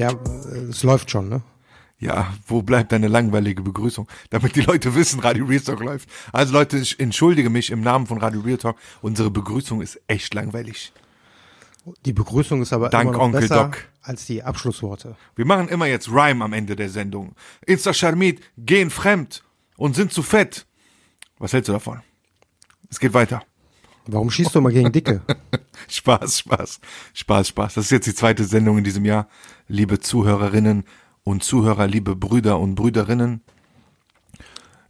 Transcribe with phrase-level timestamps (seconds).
[0.00, 0.14] Ja,
[0.70, 1.42] es läuft schon, ne?
[1.98, 4.08] Ja, wo bleibt deine langweilige Begrüßung?
[4.30, 6.08] Damit die Leute wissen, Radio Real Talk läuft.
[6.32, 8.78] Also Leute, ich entschuldige mich im Namen von Radio Real Talk.
[9.02, 10.94] Unsere Begrüßung ist echt langweilig.
[12.06, 13.88] Die Begrüßung ist aber Dank immer noch Onkel besser Doc.
[14.00, 15.16] als die Abschlussworte.
[15.36, 17.34] Wir machen immer jetzt Rhyme am Ende der Sendung.
[17.66, 19.44] Insta Charmit gehen fremd
[19.76, 20.64] und sind zu fett.
[21.38, 22.00] Was hältst du davon?
[22.88, 23.42] Es geht weiter.
[24.12, 25.20] Warum schießt du immer gegen Dicke?
[25.88, 26.80] Spaß, Spaß,
[27.14, 27.74] Spaß, Spaß.
[27.74, 29.28] Das ist jetzt die zweite Sendung in diesem Jahr.
[29.68, 30.84] Liebe Zuhörerinnen
[31.22, 33.42] und Zuhörer, liebe Brüder und Brüderinnen.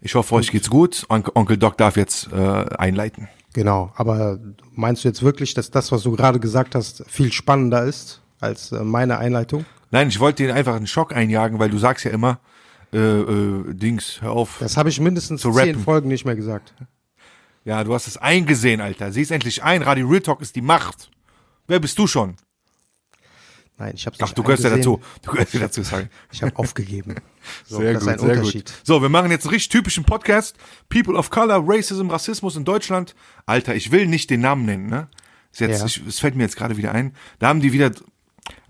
[0.00, 1.04] Ich hoffe, euch geht's gut.
[1.08, 3.28] Onkel, Onkel Doc darf jetzt äh, einleiten.
[3.52, 4.38] Genau, aber
[4.74, 8.72] meinst du jetzt wirklich, dass das, was du gerade gesagt hast, viel spannender ist als
[8.72, 9.64] äh, meine Einleitung?
[9.90, 12.38] Nein, ich wollte dir einfach einen Schock einjagen, weil du sagst ja immer,
[12.92, 14.56] äh, äh, Dings, hör auf.
[14.60, 15.78] Das habe ich mindestens Zu zehn.
[15.78, 16.74] Folgen nicht mehr gesagt.
[17.64, 19.12] Ja, du hast es eingesehen, Alter.
[19.12, 19.82] Sieh's endlich ein.
[19.82, 21.10] Radio Real Talk ist die Macht.
[21.66, 22.36] Wer bist du schon?
[23.76, 25.00] Nein, ich habe Ach, du gehörst ja dazu.
[25.22, 26.08] Du gehörst ja dazu, sorry.
[26.32, 27.16] Ich habe aufgegeben.
[27.66, 28.66] So, Sehr gut, sehr Unterschied.
[28.66, 28.74] gut.
[28.84, 30.56] So, wir machen jetzt einen richtig typischen Podcast.
[30.90, 33.14] People of Color, Racism, Rassismus in Deutschland.
[33.46, 35.08] Alter, ich will nicht den Namen nennen, ne?
[35.56, 35.86] Jetzt, Ja.
[35.86, 37.14] ich, es fällt mir jetzt gerade wieder ein.
[37.38, 37.90] Da haben die wieder,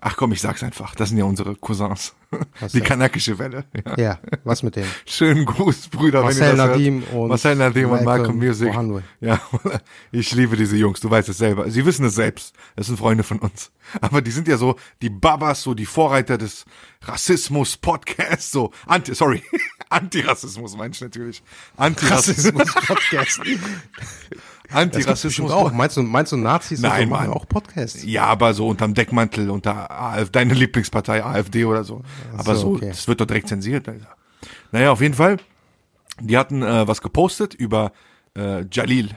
[0.01, 0.95] ach komm, ich sag's einfach.
[0.95, 2.15] Das sind ja unsere Cousins.
[2.61, 3.65] Was die kanakische Welle.
[3.85, 3.99] Ja.
[3.99, 4.87] Ja, was mit dem?
[5.05, 7.13] Schönen Gruß, Brüder, Marcel wenn ihr das Nadim hört.
[7.13, 8.69] und Marcel Nadim und Malcolm Music.
[8.69, 9.03] Mohanwe.
[9.21, 9.41] Ja,
[10.13, 11.69] ich liebe diese Jungs, du weißt es selber.
[11.71, 12.55] Sie wissen es selbst.
[12.77, 13.73] Das sind Freunde von uns.
[14.01, 16.65] Aber die sind ja so die Babas, so die Vorreiter des
[17.03, 19.43] Rassismus-Podcasts, so Anti, sorry,
[19.89, 21.43] Antirassismus meine ich natürlich.
[21.77, 23.41] Antirassismus, Podcast.
[24.73, 25.51] Antirassismus.
[25.51, 25.73] auch.
[25.73, 28.03] Meinst du, meinst du Nazis Nein, so machen auch Podcasts?
[28.05, 32.03] Ja, aber so unterm Deckmantel, unter AfD, deine Lieblingspartei AfD oder so.
[32.37, 32.89] Aber so, so, okay.
[32.89, 33.89] das wird doch direkt zensiert.
[33.89, 34.09] Alter.
[34.73, 35.39] Naja, auf jeden Fall.
[36.21, 37.93] Die hatten äh, was gepostet über
[38.37, 39.11] äh, Jalil.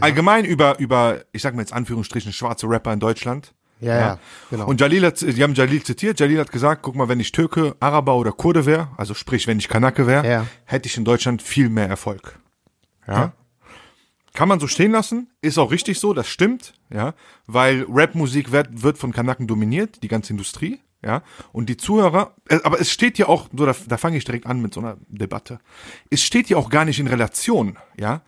[0.00, 3.54] Allgemein über, über, ich sag mal jetzt Anführungsstrichen, schwarze Rapper in Deutschland.
[3.80, 4.18] Ja, ja,
[4.50, 4.66] genau.
[4.66, 6.18] Und Jalil hat, die haben Jalil zitiert.
[6.18, 9.58] Jalil hat gesagt, guck mal, wenn ich Türke, Araber oder Kurde wäre, also sprich, wenn
[9.58, 10.46] ich Kanake wäre, Ja.
[10.64, 12.38] hätte ich in Deutschland viel mehr Erfolg.
[13.06, 13.32] Ja.
[14.34, 17.14] Kann man so stehen lassen, ist auch richtig so, das stimmt, ja,
[17.46, 21.22] weil Rapmusik wird, wird von Kanaken dominiert, die ganze Industrie, ja,
[21.52, 24.46] und die Zuhörer, äh, aber es steht ja auch, so da, da fange ich direkt
[24.46, 25.60] an mit so einer Debatte,
[26.10, 28.22] es steht ja auch gar nicht in Relation, ja,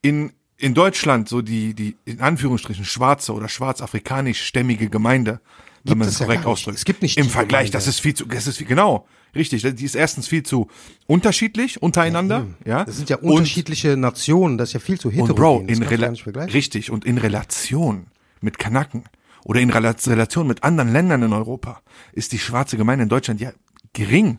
[0.00, 5.40] in, in Deutschland so die, die, in Anführungsstrichen, schwarze oder schwarzafrikanisch-stämmige Gemeinde,
[5.82, 6.48] wenn man es ja korrekt nicht.
[6.48, 6.78] ausdrückt.
[6.78, 7.72] Es gibt nicht Im Vergleich, Gemeinde.
[7.72, 10.68] das ist viel zu, das ist viel, genau, richtig, die ist erstens viel zu
[11.06, 12.84] unterschiedlich untereinander, ja.
[12.84, 15.30] Das sind ja Und- unterschiedliche Nationen, das ist ja viel zu heterogen.
[15.30, 16.12] und Bro, das in Rela
[16.52, 18.06] richtig und in Relation
[18.40, 19.04] mit Kanaken
[19.44, 21.80] oder in Rela Relation mit anderen Ländern in Europa
[22.12, 23.52] ist die schwarze Gemeinde in Deutschland ja
[23.92, 24.38] gering.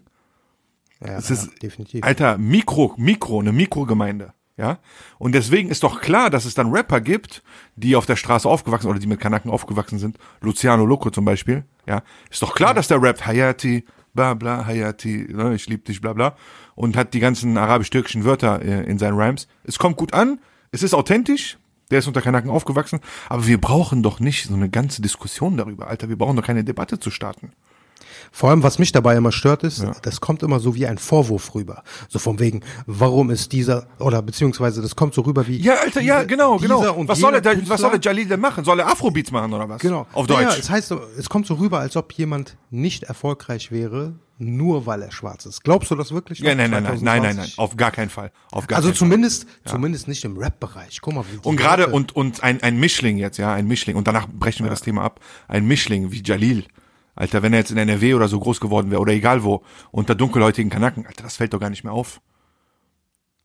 [1.02, 2.04] Ja, Es ja, ist, definitiv.
[2.04, 4.34] Alter, Mikro, Mikro, eine Mikrogemeinde.
[4.58, 4.80] Ja,
[5.20, 7.44] und deswegen ist doch klar, dass es dann Rapper gibt,
[7.78, 10.18] die auf der Straße aufgewachsen oder die mit Kanaken aufgewachsen sind.
[10.42, 11.64] Luciano Loco zum Beispiel.
[11.88, 13.86] Ja, ist doch klar, dass der rappt Hayati,
[14.20, 16.36] bla bla, Hayati, ne, ich lieb dich, bla bla.
[16.76, 19.48] Und hat die ganzen arabisch-türkischen Wörter äh, in seinen Rhymes.
[19.64, 20.40] Es kommt gut an,
[20.72, 21.58] es ist authentisch,
[21.90, 23.00] der ist unter Kanaken aufgewachsen,
[23.30, 26.10] aber wir brauchen doch nicht so eine ganze Diskussion darüber, Alter.
[26.10, 27.54] Wir brauchen doch keine Debatte zu starten.
[28.32, 31.56] Vor allem, was mich dabei immer stört, ist, das kommt immer so wie ein Vorwurf
[31.56, 31.84] rüber.
[32.08, 35.58] So von wegen, warum ist dieser, oder beziehungsweise das kommt so rüber wie.
[35.62, 36.94] Ja, Alter, ja, genau, genau.
[36.94, 38.64] und Was soll, er, da- was soll der Jalil denn machen?
[38.64, 39.82] Soll er Afrobeats machen oder was?
[39.82, 40.08] Genau.
[40.14, 40.54] Auf Ja, Deutsch.
[40.54, 45.02] Ja, es heißt, es kommt so rüber, als ob jemand nicht erfolgreich wäre, nur weil
[45.02, 45.64] er schwarz ist.
[45.66, 46.40] Glaubst du das wirklich?
[46.40, 47.60] Ja, nein, nein, nein, nein, nein, nein, 2020?
[47.60, 48.32] auf gar keinen Fall.
[48.52, 51.02] Auf gar Also zumindest, zumindest nicht im Rap-Bereich.
[51.02, 51.42] Guck mal, wie Fall.
[51.44, 54.70] Und gerade, und, und ein, ein Mischling jetzt, ja, ein Mischling, und danach brechen wir
[54.70, 55.20] das Thema ab.
[55.50, 56.66] Ein Mischling wie Jalil.
[57.20, 59.62] Alter, wenn er jetzt in NRW oder so groß geworden wäre, oder egal wo,
[59.92, 62.22] unter dunkelhäutigen Kanaken, Alter, das fällt doch gar nicht mehr auf.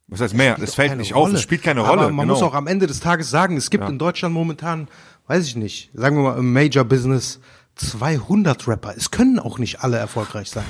[0.07, 0.57] Was heißt mehr?
[0.63, 1.35] Es fällt nicht auf, Rolle.
[1.35, 2.13] es spielt keine Aber Rolle.
[2.13, 2.35] man genau.
[2.35, 4.87] muss auch am Ende des Tages sagen, es gibt in Deutschland momentan,
[5.27, 7.41] weiß ich nicht, sagen wir mal im Major Business
[7.75, 8.95] 200 Rapper.
[8.97, 10.65] Es können auch nicht alle erfolgreich sein.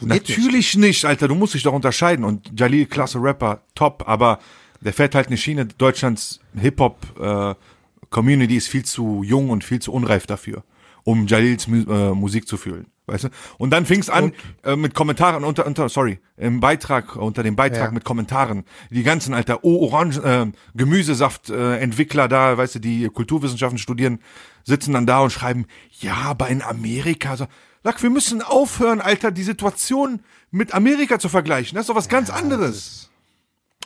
[0.00, 0.28] Geht nicht.
[0.28, 1.04] Natürlich nicht.
[1.04, 2.24] Alter, du musst dich doch unterscheiden.
[2.24, 4.38] Und Jalil, klasse Rapper, top, aber
[4.80, 10.26] der fährt halt eine Schiene, Deutschlands Hip-Hop-Community ist viel zu jung und viel zu unreif
[10.26, 10.62] dafür,
[11.06, 12.88] um Jalils äh, Musik zu fühlen.
[13.06, 13.28] Weißt du?
[13.58, 14.32] Und dann fing's an
[14.64, 17.90] äh, mit Kommentaren unter, unter, sorry, im Beitrag, unter dem Beitrag Ja.
[17.92, 18.64] mit Kommentaren.
[18.90, 24.18] Die ganzen, Alter, oh, Orange, äh, Gemüsesaft-Entwickler äh, Entwickler da, weißt du, die Kulturwissenschaften studieren,
[24.64, 25.66] sitzen dann da und schreiben,
[26.00, 27.46] ja, aber in Amerika, so.
[27.84, 30.18] Sag, wir müssen aufhören, Alter, die Situation
[30.50, 31.76] mit Amerika zu vergleichen.
[31.76, 33.10] Das ist doch was ganz anderes.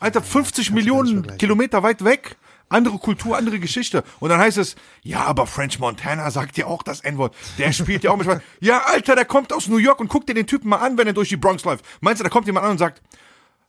[0.00, 1.36] Alter, 50 Millionen.
[1.36, 2.38] Kilometer weit weg.
[2.70, 4.04] Andere Kultur, andere Geschichte.
[4.20, 7.34] Und dann heißt es, ja, aber French Montana sagt ja auch das N-Wort.
[7.58, 8.28] Der spielt ja auch mit.
[8.60, 11.06] Ja, Alter, der kommt aus New York und guck dir den Typen mal an, wenn
[11.06, 11.84] er durch die Bronx läuft.
[12.00, 13.02] Meinst du, da kommt jemand an und sagt,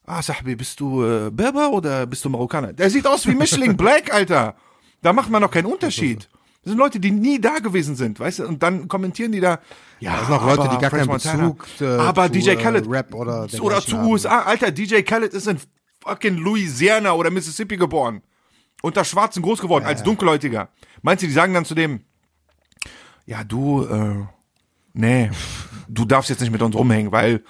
[0.05, 2.73] ah, Sahbi, bist du äh, Berber oder bist du Marokkaner?
[2.73, 4.55] Der sieht aus wie Micheling Black, Alter.
[5.01, 6.29] Da macht man noch keinen Unterschied.
[6.63, 8.47] Das sind Leute, die nie da gewesen sind, weißt du?
[8.47, 9.59] Und dann kommentieren die da,
[9.99, 11.49] ja, Das sind auch Leute, die gar French keinen Montana.
[11.49, 13.97] Bezug äh, aber zu, DJ Khaled äh, Rap oder oder zu.
[13.97, 14.43] USA.
[14.43, 15.57] Alter, DJ Khaled ist in
[16.03, 18.21] fucking Louisiana oder Mississippi geboren.
[18.81, 20.69] Unter Schwarzen groß geworden, als Dunkelhäutiger.
[21.01, 22.01] Meinst du, die sagen dann zu dem,
[23.25, 24.25] ja, du, äh,
[24.93, 25.29] nee,
[25.87, 27.43] du darfst jetzt nicht mit uns rumhängen, weil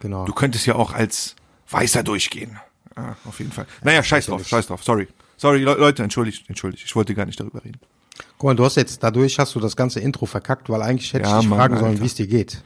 [0.00, 0.24] Genau.
[0.24, 1.36] du könntest ja auch als
[1.70, 2.58] Weißer durchgehen.
[2.96, 3.66] Ja, auf jeden Fall.
[3.82, 5.08] Naja, scheiß drauf, scheiß drauf, sorry.
[5.36, 6.84] Sorry, Le Leute, entschuldigt, entschuldigt.
[6.84, 7.78] Ich wollte gar nicht darüber reden.
[8.38, 11.28] Guck mal, du hast jetzt, dadurch hast du das ganze Intro verkackt, weil eigentlich hätte
[11.28, 12.62] Ja, ich dich Mann, fragen sollen, wie es dir geht.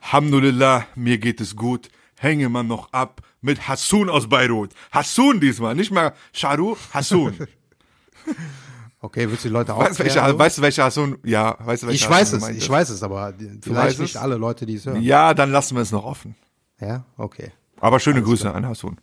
[0.00, 1.88] Alhamdulillah, mir geht es gut.
[2.16, 4.70] Hänge man noch ab mit Hassun aus Beirut.
[4.92, 7.34] Hassun diesmal, nicht mehr Sharu, Hassun.
[9.00, 10.38] Okay, willst du die Leute Weißt du, welcher, aufklären?
[10.38, 11.18] weißt du, welcher Hassun?
[11.24, 12.70] Ja, weißt du, welcher ich weiß es, ich ist?
[12.70, 14.20] weiß es, aber vielleicht nicht es?
[14.20, 15.02] alle Leute, die es hören.
[15.02, 16.34] Ja, dann lassen wir es noch offen.
[16.80, 17.52] Ja, okay.
[17.80, 18.98] Aber schöne Grüße an Hassun.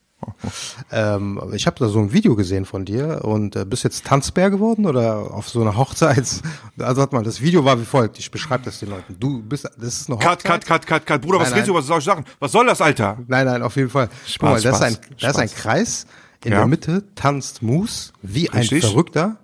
[0.92, 4.50] Ähm, ich habe da so ein Video gesehen von dir und äh, bist jetzt Tanzbär
[4.50, 6.26] geworden oder auf so einer Hochzeit?
[6.80, 8.18] Also warte mal, das Video war wie folgt.
[8.18, 9.16] Ich beschreibe das den Leuten.
[9.20, 10.44] Du bist, das ist eine Hochzeit.
[10.44, 11.22] Cut, cut, cut, cut, cut.
[11.22, 11.80] Bruder, was Nein, redest du, nein.
[11.82, 12.26] was soll ich sagen?
[12.40, 13.18] Was soll das, Alter?
[13.28, 14.10] Nein, nein, auf jeden Fall.
[14.28, 15.62] Spaß, mal, das ist ein, Spaß, das ist ein Spaß.
[15.62, 16.06] Kreis.
[16.44, 16.60] In Ja.
[16.60, 18.84] der Mitte tanzt Moose wie Richtig.
[18.84, 19.38] ein Verrückter.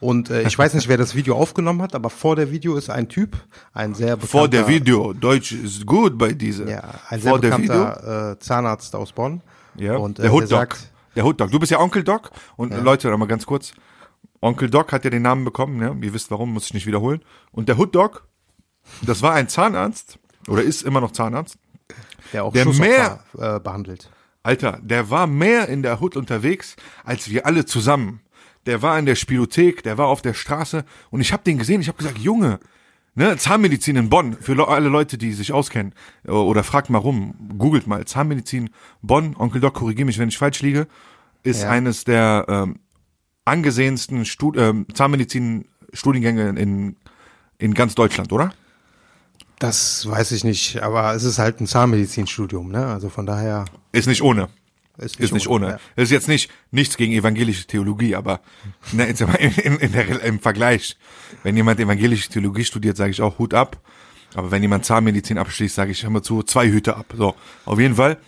[0.00, 2.88] Und äh, ich weiß nicht, wer das Video aufgenommen hat, aber vor der Video ist
[2.88, 3.36] ein Typ,
[3.74, 5.12] ein sehr bekannter, Vor der Video.
[5.12, 6.66] Deutsch ist gut bei dieser.
[6.68, 7.74] ja, ein sehr Vor der Video.
[7.74, 9.42] bekannter äh, Zahnarzt aus Bonn.
[9.76, 10.76] Ja, und, äh, der Hood Dog.
[11.14, 11.50] Der Hood Dog.
[11.50, 12.30] Du bist ja Onkel Doc.
[12.56, 13.72] Und Leute, noch mal ganz kurz.
[14.40, 15.96] Onkel Doc hat ja den Namen bekommen, ne?
[16.00, 17.20] Ihr wisst warum, muss ich nicht wiederholen.
[17.52, 18.26] Und der Hood Dog,
[19.02, 20.18] das war ein Zahnarzt,
[20.48, 21.58] oder ist immer noch Zahnarzt.
[22.32, 24.08] der auch der Schussopfer äh, behandelt.
[24.48, 26.74] Alter, der war mehr in der Hood unterwegs,
[27.04, 28.20] als wir alle zusammen.
[28.64, 31.82] Der war in der Spielothek, der war auf der Straße und ich habe den gesehen,
[31.82, 32.58] ich habe gesagt, Junge,
[33.14, 35.92] ne, Zahnmedizin in Bonn, für le alle Leute, die sich auskennen,
[36.24, 38.70] äh, oder fragt mal rum, googelt mal, Zahnmedizin
[39.02, 40.86] Bonn, Onkel Doc, korrigier mich, wenn ich falsch liege,
[41.42, 41.68] ist Ja.
[41.70, 42.76] eines der ähm,
[43.44, 46.96] angesehensten Stud ähm, Zahnmedizin-Studiengänge in,
[47.58, 48.54] in ganz Deutschland, oder?
[49.58, 52.86] Das weiß ich nicht, aber es ist halt ein Zahnmedizinstudium, ne?
[52.86, 54.48] Also von daher Ist nicht ohne.
[54.98, 55.66] ist Ist nicht ohne.
[55.66, 55.80] Ja.
[55.96, 58.40] Das ist jetzt nicht nichts gegen evangelische Theologie, aber
[58.92, 60.96] ne, in, in, in der, im Vergleich,
[61.42, 63.80] wenn jemand evangelische Theologie studiert, sage ich auch Hut ab.
[64.34, 67.14] Aber wenn jemand Zahnmedizin abschließt, sage ich immer zu zwei Hüte ab.
[67.16, 67.34] So,
[67.64, 68.18] auf jeden Fall.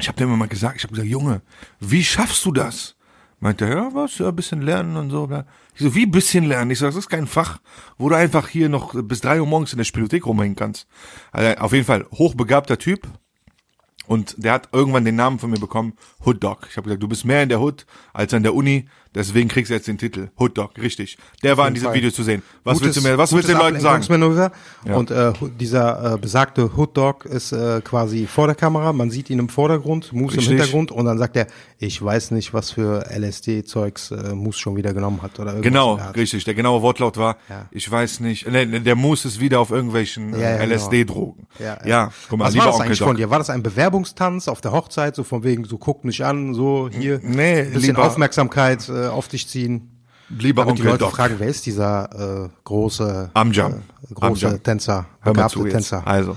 [0.00, 1.40] Ich habe dem immer mal gesagt, ich habe gesagt, Junge,
[1.80, 2.94] wie schaffst du das?
[3.40, 5.28] Meinte er, ja, was, ja, bisschen lernen und so.
[5.74, 6.72] Ich so, wie bisschen lernen?
[6.72, 7.60] Ich so, das ist kein Fach,
[7.96, 10.88] wo du einfach hier noch bis drei Uhr morgens in der Spielothek rumhängen kannst.
[11.30, 13.08] Also, auf jeden Fall, hochbegabter Typ,
[14.08, 15.92] und der hat irgendwann den Namen von mir bekommen,
[16.24, 16.66] Hood Dog.
[16.70, 19.70] Ich habe gesagt, du bist mehr in der Hood als an der Uni, deswegen kriegst
[19.70, 20.28] du jetzt den Titel.
[20.38, 21.18] Hood Dog, richtig.
[21.42, 21.96] Der war in diesem Fall.
[21.96, 22.42] Video zu sehen.
[22.64, 24.52] Was Gutes- willst du mir, was willst du den Leuten sagen?
[24.86, 24.94] Ja.
[24.96, 29.28] Und äh, dieser äh, besagte Hood Dog ist äh, quasi vor der Kamera, man sieht
[29.30, 30.48] ihn im Vordergrund, Moose im Richtig.
[30.56, 31.46] Hintergrund und dann sagt er,
[31.78, 36.14] ich weiß nicht, was für LSD-Zeugs äh, Moose schon wieder genommen hat oder Genau, der
[36.16, 36.44] richtig.
[36.44, 37.66] Der genaue Wortlaut war, Ja.
[37.70, 40.74] ich weiß nicht, ne, ne, der Moose ist wieder auf irgendwelchen Ja, ja, äh, genau.
[40.74, 41.46] LSD-Drogen.
[41.58, 43.08] Ja, ja, guck mal, Was lieber war das eigentlich Doc.
[43.08, 43.30] von dir?
[43.30, 46.88] War das ein Bewerbungstanz auf der Hochzeit, so von wegen, so guck mich an, so
[46.92, 49.90] hier, Nee, bisschen lieber- Aufmerksamkeit äh, auf dich ziehen?
[50.30, 51.16] Lieber Damit die Onkel Leute Doc.
[51.16, 53.72] fragen, wer ist dieser äh, große, Amjam.
[54.10, 54.62] äh, große Amjam.
[54.62, 55.68] Tänzer, begabte.
[55.68, 56.06] Tänzer?
[56.06, 56.36] Also,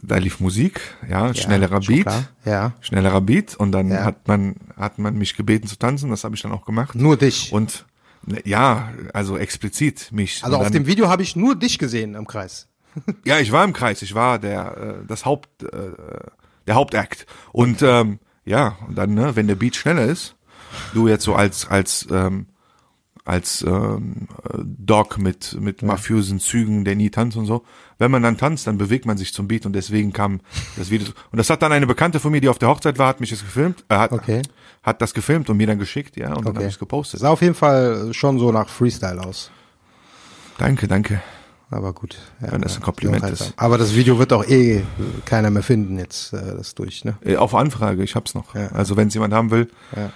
[0.00, 2.12] da lief Musik, ja, schnellerer schon Beat.
[2.44, 2.72] Ja.
[2.80, 4.04] Schnellerer Beat und dann Ja.
[4.04, 6.94] hat man hat man mich gebeten zu tanzen, das habe ich dann auch gemacht.
[6.94, 7.52] Nur dich.
[7.52, 7.84] Und
[8.24, 10.44] ne, ja, also explizit mich.
[10.44, 12.68] Also und auf dann, dem Video habe ich nur dich gesehen im Kreis.
[13.24, 15.66] Ja, ich war im Kreis, ich war der äh, das Haupt äh,
[16.68, 17.26] der Hauptakt.
[17.52, 20.36] Und ähm, ja, und dann ne, wenn der Beat schneller ist,
[20.94, 22.46] du jetzt so als als ähm,
[23.24, 27.64] als ähm, äh, Dog mit mit mafiösen Zügen, der nie tanzt und so.
[27.98, 30.40] Wenn man dann tanzt, dann bewegt man sich zum Beat und deswegen kam
[30.76, 31.08] das Video.
[31.30, 33.30] Und das hat dann eine Bekannte von mir, die auf der Hochzeit war, hat mich
[33.30, 34.42] das gefilmt, äh, hat, Okay.
[34.82, 36.56] hat das gefilmt und mir dann geschickt, ja, und dann Okay.
[36.56, 37.20] habe ich es gepostet.
[37.20, 39.50] Sah auf jeden Fall schon so nach Freestyle aus.
[40.58, 41.20] Danke, danke.
[41.70, 42.16] Aber gut.
[42.40, 43.52] Ja, Wenn das ein Kompliment ja, ist.
[43.58, 44.84] Aber das Video wird auch eh
[45.26, 47.18] keiner mehr finden jetzt, äh, das durch, ne?
[47.22, 48.54] Äh, Auf Anfrage, ich hab's noch.
[48.54, 48.68] Ja.
[48.68, 50.10] Also wenn es jemand haben will, Ja.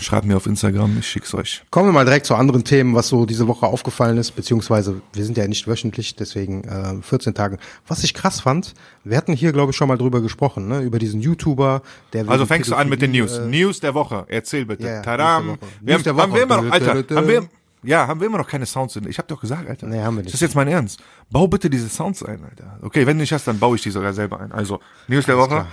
[0.00, 1.62] Schreibt mir auf Instagram, ich schick's euch.
[1.70, 5.24] Kommen wir mal direkt zu anderen Themen, was so diese Woche aufgefallen ist, beziehungsweise wir
[5.24, 7.58] sind ja nicht wöchentlich, deswegen äh, 14 Tagen.
[7.86, 11.00] Was ich krass fand, wir hatten hier, glaube ich, schon mal drüber gesprochen, ne, über
[11.00, 13.54] diesen YouTuber, der Also fängst du an mit den Pädophilie, News.
[13.54, 14.24] Äh, News der Woche.
[14.28, 14.86] Erzähl bitte.
[14.86, 15.58] Ja, Tadam.
[15.80, 17.48] Wir haben, haben wir immer noch, Alter, haben wir,
[17.82, 19.08] ja, haben wir immer noch keine Sounds in.
[19.08, 19.86] Ich hab doch gesagt, Alter.
[19.86, 20.28] Nee, haben wir nicht.
[20.28, 21.00] Das ist jetzt mein Ernst.
[21.30, 22.78] Bau bitte diese Sounds ein, Alter.
[22.82, 24.52] Okay, wenn du nicht hast, dann baue ich die sogar selber ein.
[24.52, 25.48] Also, News der Woche.
[25.48, 25.68] klar.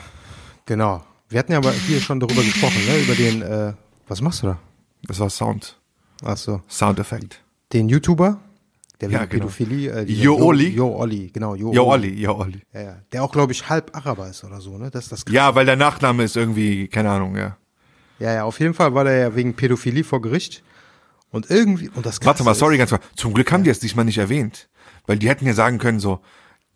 [0.65, 1.03] genau.
[1.29, 3.73] Wir hatten ja aber hier schon darüber gesprochen, ne, über den, äh,
[4.07, 4.59] was machst du da?
[5.03, 5.79] Das war Sound.
[6.23, 6.61] Ach so.
[6.69, 7.43] Soundeffekt.
[7.73, 8.39] Den YouTuber,
[9.01, 9.45] der Ja, wegen genau.
[9.45, 10.69] Pädophilie, äh, Jo Olli?
[10.69, 12.61] Jo Olli, genau, Jo, Jo, Olli, jo, Olli.
[12.73, 12.95] Ja, ja.
[13.11, 14.89] Der auch, glaube ich, halb Araber ist oder so, ne?
[14.91, 17.57] Das das Ja, weil der Nachname ist irgendwie, keine Ahnung, ja.
[18.19, 20.63] Ja, ja, auf jeden Fall war der ja wegen Pädophilie vor Gericht.
[21.31, 23.03] Und irgendwie, und das Warte mal, Krasse sorry, ganz kurz.
[23.15, 24.69] Zum Glück haben die es diesmal nicht erwähnt.
[25.05, 26.21] Weil die hätten ja sagen können, so,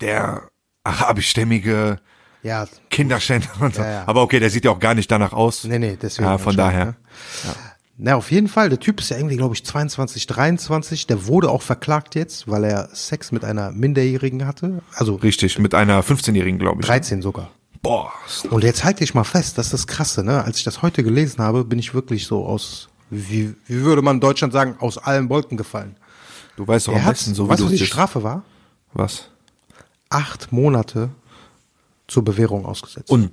[0.01, 0.50] der
[0.83, 2.00] arabischstämmige
[2.43, 3.81] ja, Kinderschänder und so.
[3.81, 4.03] Ja, ja.
[4.05, 5.63] Aber okay, der sieht ja auch gar nicht danach aus.
[5.63, 6.27] nee, nee, deswegen.
[6.27, 6.86] Ja, von anscheinend, daher.
[6.86, 7.55] Ne?
[8.01, 11.05] Na, auf jeden Fall, der Typ ist ja irgendwie, glaube ich, 22, 23.
[11.08, 14.81] Der wurde auch verklagt jetzt, weil er Sex mit einer Minderjährigen hatte.
[14.96, 16.88] Also Richtig, mit einer 15-Jährigen, glaube ich.
[16.88, 17.51] 13 sogar.
[17.81, 18.13] Boah.
[18.50, 20.46] Und jetzt halte ich mal fest, das ist das Krasse, ne?
[20.46, 24.17] Als ich das heute gelesen habe, bin ich wirklich so aus, wie, wie würde man
[24.17, 25.98] in Deutschland sagen, aus allen Wolken gefallen.
[26.55, 27.86] Du weißt doch am besten, so wie weißt du, was die.
[27.86, 28.43] Strafe war?
[28.93, 29.29] Was?
[30.10, 31.10] Acht Monate
[32.09, 33.09] zur Bewährung ausgesetzt.
[33.09, 33.31] Und,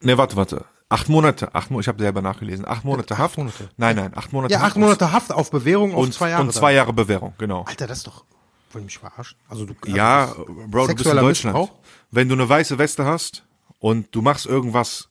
[0.00, 0.64] ne, warte, warte.
[0.88, 2.64] Acht Monate, acht Monate, ich habe selber nachgelesen.
[2.66, 3.38] Acht Monate Haft.
[3.38, 3.68] Monate.
[3.76, 6.42] Nein, nein, acht Monate ja, Haft acht Monate Haft auf Bewährung auf und zwei Jahre.
[6.44, 7.64] Und zwei Jahre Bewährung, genau.
[7.64, 8.24] Alter, das ist doch.
[8.72, 9.36] Wollen mich verarschen?
[9.48, 9.74] Also du.
[9.82, 10.32] Also Ja,
[10.68, 11.56] Bro, du bist in Deutschland.
[11.56, 11.78] Missbrauch?
[12.12, 13.44] Wenn du eine weiße Weste hast
[13.80, 15.08] und du machst irgendwas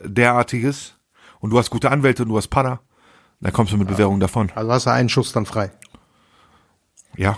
[0.00, 0.94] derartiges
[1.40, 2.80] und du hast gute Anwälte und du hast Panna,
[3.40, 4.52] dann kommst du mit Bewährung davon.
[4.54, 5.72] Also hast du einen Schuss dann frei.
[7.16, 7.36] Ja,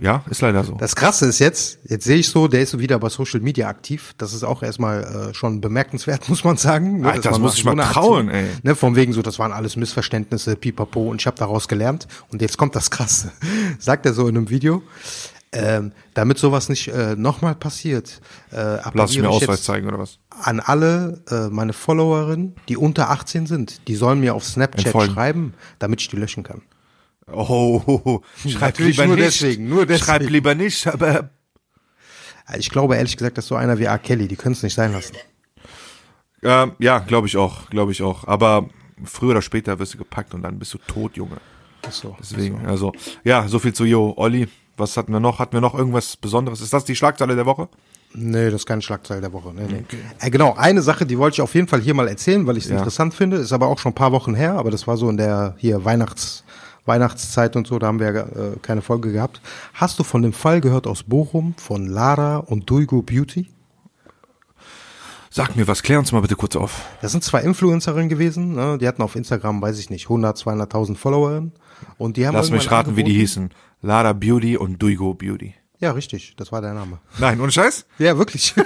[0.00, 0.74] ja, ist leider so.
[0.74, 4.12] Das Krasse ist jetzt, jetzt sehe ich so, der ist wieder bei Social Media aktiv.
[4.18, 7.00] Das ist auch erstmal äh, schon bemerkenswert, muss man sagen.
[7.00, 8.46] Ne, Alter, das man muss ich mal trauen, Aktion- ey.
[8.62, 12.08] Ne, von wegen so, das waren alles Missverständnisse, pipapo, und ich habe daraus gelernt.
[12.30, 13.32] Und jetzt kommt das Krasse.
[13.78, 14.82] Sagt er so in einem Video.
[15.52, 20.18] Ähm, damit sowas nicht äh, nochmal passiert, äh, Lass ich mir Ausweis zeigen oder was?
[20.42, 25.54] an alle äh, meine Followerinnen, die unter 18 sind, die sollen mir auf Snapchat schreiben,
[25.78, 26.62] damit ich die löschen kann.
[27.32, 29.26] Oh, schreib Natürlich lieber nur nicht.
[29.26, 30.04] deswegen, nur deswegen.
[30.04, 31.30] Schreib lieber nicht, aber
[32.58, 33.98] Ich glaube ehrlich gesagt, dass so einer wie R.
[33.98, 35.14] Kelly, die können es nicht sein lassen.
[36.42, 38.26] ähm, ja, glaube ich auch, glaube ich auch.
[38.26, 38.68] Aber
[39.04, 41.36] früher oder später wirst du gepackt und dann bist du tot, Junge.
[41.86, 42.16] Ach so.
[42.20, 42.92] Deswegen, also,
[43.24, 44.48] ja, so viel zu Jo, Olli.
[44.76, 45.38] Was hatten wir noch?
[45.38, 46.60] Hatten wir noch irgendwas Besonderes?
[46.60, 47.68] Ist das die Schlagzeile der Woche?
[48.12, 49.52] Nee, das ist keine Schlagzeile der Woche.
[49.54, 49.84] Nee, nee.
[50.20, 52.64] Äh, genau, eine Sache, die wollte ich auf jeden Fall hier mal erzählen, weil ich
[52.64, 52.78] es Ja.
[52.78, 55.16] interessant finde, ist aber auch schon ein paar Wochen her, aber das war so in
[55.16, 56.43] der hier Weihnachts
[56.86, 59.40] Weihnachtszeit und so, da haben wir äh, keine Folge gehabt.
[59.72, 63.48] Hast du von dem Fall gehört aus Bochum von Lara und Duigo Beauty?
[65.30, 66.82] Sag mir was, klär uns mal bitte kurz auf.
[67.02, 68.78] Das sind zwei Influencerinnen gewesen, ne?
[68.78, 71.52] die hatten auf Instagram, weiß ich nicht, 100, 200.000 Followerinnen
[71.98, 73.50] und die haben Lass mich raten, wie die hießen.
[73.82, 75.54] Lada Beauty und Duigo Beauty.
[75.80, 76.98] Ja, richtig, das war der Name.
[77.18, 77.84] Nein, ohne Scheiß?
[77.98, 78.54] Ja, wirklich.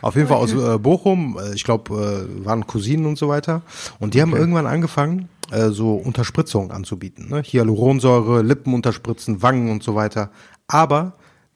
[0.00, 3.62] Auf jeden Fall aus äh, Bochum, äh, ich glaube, äh, waren Cousinen und so weiter.
[3.98, 7.28] Und die haben irgendwann angefangen, äh, so Unterspritzungen anzubieten.
[7.28, 7.42] Ne?
[7.42, 10.30] Hyaluronsäure, Lippen unterspritzen, Wangen und so weiter.
[10.66, 11.14] Aber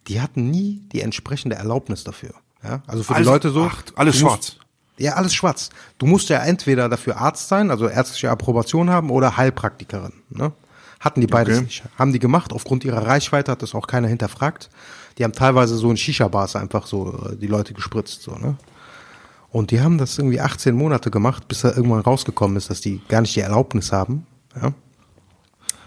[0.08, 2.30] die hatten nie die entsprechende Erlaubnis dafür.
[2.64, 2.82] Ja?
[2.86, 3.64] Also für Alles- die Leute so.
[3.70, 4.56] ach, alles musst- schwarz.
[4.98, 5.70] Ja, alles schwarz.
[5.98, 10.12] Du musst ja entweder dafür Arzt sein, also ärztliche Approbation haben oder Heilpraktikerin.
[10.30, 10.52] Ne?
[11.00, 11.64] Hatten die beides Okay.
[11.64, 11.82] nicht.
[11.98, 12.52] Haben die gemacht.
[12.52, 14.68] Aufgrund ihrer Reichweite hat das auch keiner hinterfragt.
[15.18, 18.22] Die haben teilweise so in Shisha-Bars einfach so äh, die Leute gespritzt.
[18.22, 18.56] So, ne?
[19.52, 23.00] Und die haben das irgendwie 18 Monate gemacht, bis da irgendwann rausgekommen ist, dass die
[23.08, 24.26] gar nicht die Erlaubnis haben.
[24.56, 24.72] Ja?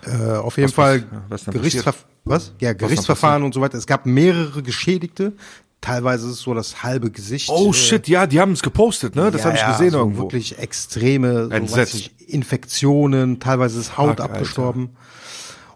[0.06, 2.54] Äh, auf jeden Was- Fall was- ja, was Gerichtsverf was?
[2.60, 3.78] Ja, Gerichtsverfahren und so weiter.
[3.78, 5.34] Es gab mehrere Geschädigte.
[5.80, 7.50] Teilweise ist es so das halbe Gesicht.
[7.50, 9.30] Oh äh, shit, ja, die haben es gepostet, ne?
[9.30, 10.24] Das ja, habe ich ja, gesehen so irgendwo.
[10.24, 14.24] Wirklich extreme so, ich, Infektionen, teilweise ist Haut Alter.
[14.24, 14.96] abgestorben.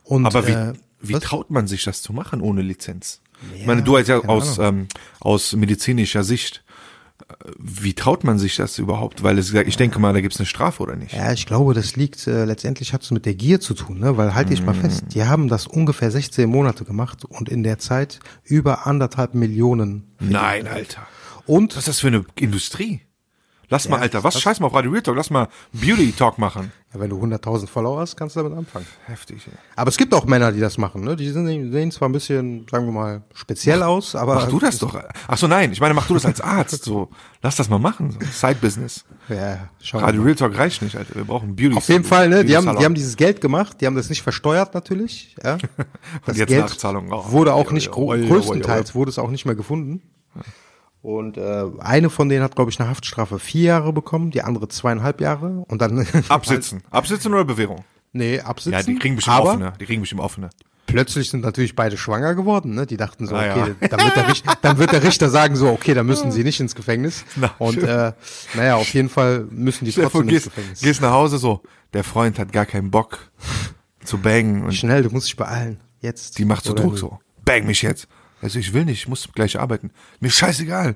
[0.03, 3.21] Und, Aber wie, äh, wie traut man sich das zu machen ohne Lizenz?
[3.55, 4.87] ich meine, du als ja aus, ähm,
[5.19, 6.63] aus medizinischer Sicht,
[7.57, 9.23] wie traut man sich das überhaupt?
[9.23, 11.13] Weil es, ich denke mal, da gibt's eine Strafe oder nicht?
[11.13, 14.17] Ja, ich glaube, das liegt, äh, letztendlich hat es mit der Gier zu tun, ne?
[14.17, 14.81] weil halt dich mal Mm.
[14.81, 20.15] fest, die haben das ungefähr 16 Monate gemacht und in der Zeit über anderthalb Millionen.
[20.19, 21.07] Nein, Alter.
[21.45, 23.01] Und Was ist das für eine Industrie?
[23.71, 26.71] Lass mal, Alter, was scheiß mal auf Radio Real Talk, lass mal Beauty Talk machen.
[26.91, 28.87] ja, wenn du 100.000 Follower hast, kannst du damit anfangen.
[29.05, 29.53] Heftig, ey.
[29.75, 31.03] Aber es gibt auch Männer, die das machen.
[31.03, 31.15] Ne?
[31.15, 34.79] Die sind, sehen zwar ein bisschen, sagen wir mal, speziell aus, aber Mach du das
[34.79, 34.99] doch.
[35.27, 37.09] Ach so, nein, ich meine, mach du das als Arzt, so.
[37.43, 38.19] Lass das mal machen, so.
[38.19, 39.05] Side-Business.
[39.29, 40.25] Ja, schau Radio mal.
[40.25, 41.15] Real Talk reicht nicht, Alter.
[41.15, 41.77] Wir brauchen Beauty.
[41.77, 42.43] Auf jeden Fall, ne?
[42.43, 45.35] Die haben, die haben dieses Geld gemacht, die haben das nicht versteuert natürlich.
[45.43, 45.57] Ja?
[46.25, 47.11] Das jetzt Geld Nachzahlung.
[47.11, 50.01] Oh, wurde auch nicht größtenteils wurde es auch nicht mehr gefunden.
[51.01, 54.67] Und äh, eine von denen hat, glaube ich, eine Haftstrafe vier Jahre bekommen, die andere
[54.67, 55.63] zweieinhalb Jahre.
[55.67, 56.83] Und dann Absitzen.
[56.91, 57.83] Absitzen oder Bewährung?
[58.11, 58.73] nee, absitzen.
[58.79, 59.73] Ja, die kriegen bestimmt aber offene.
[59.79, 60.49] Die kriegen bestimmt offene.
[60.87, 62.73] plötzlich sind natürlich beide schwanger geworden.
[62.73, 62.85] Ne?
[62.87, 63.55] Die dachten so, Ah, ja.
[63.61, 66.43] okay, dann, wird der Richter, dann wird der Richter sagen so, okay, dann müssen sie
[66.43, 67.23] nicht ins Gefängnis.
[67.35, 68.11] Na, und äh,
[68.55, 70.81] naja, auf jeden Fall müssen die trotzdem ins Gefängnis.
[70.81, 71.61] gehst nach Hause so,
[71.93, 73.19] der Freund hat gar keinen Bock
[74.03, 75.79] zu bangen und Schnell, du musst dich beeilen.
[76.01, 76.37] Jetzt.
[76.39, 76.97] die macht so Druck nie.
[76.97, 77.19] so.
[77.45, 78.07] Bang mich jetzt.
[78.41, 79.91] Also ich will nicht, ich muss gleich arbeiten.
[80.19, 80.95] Mir scheißegal.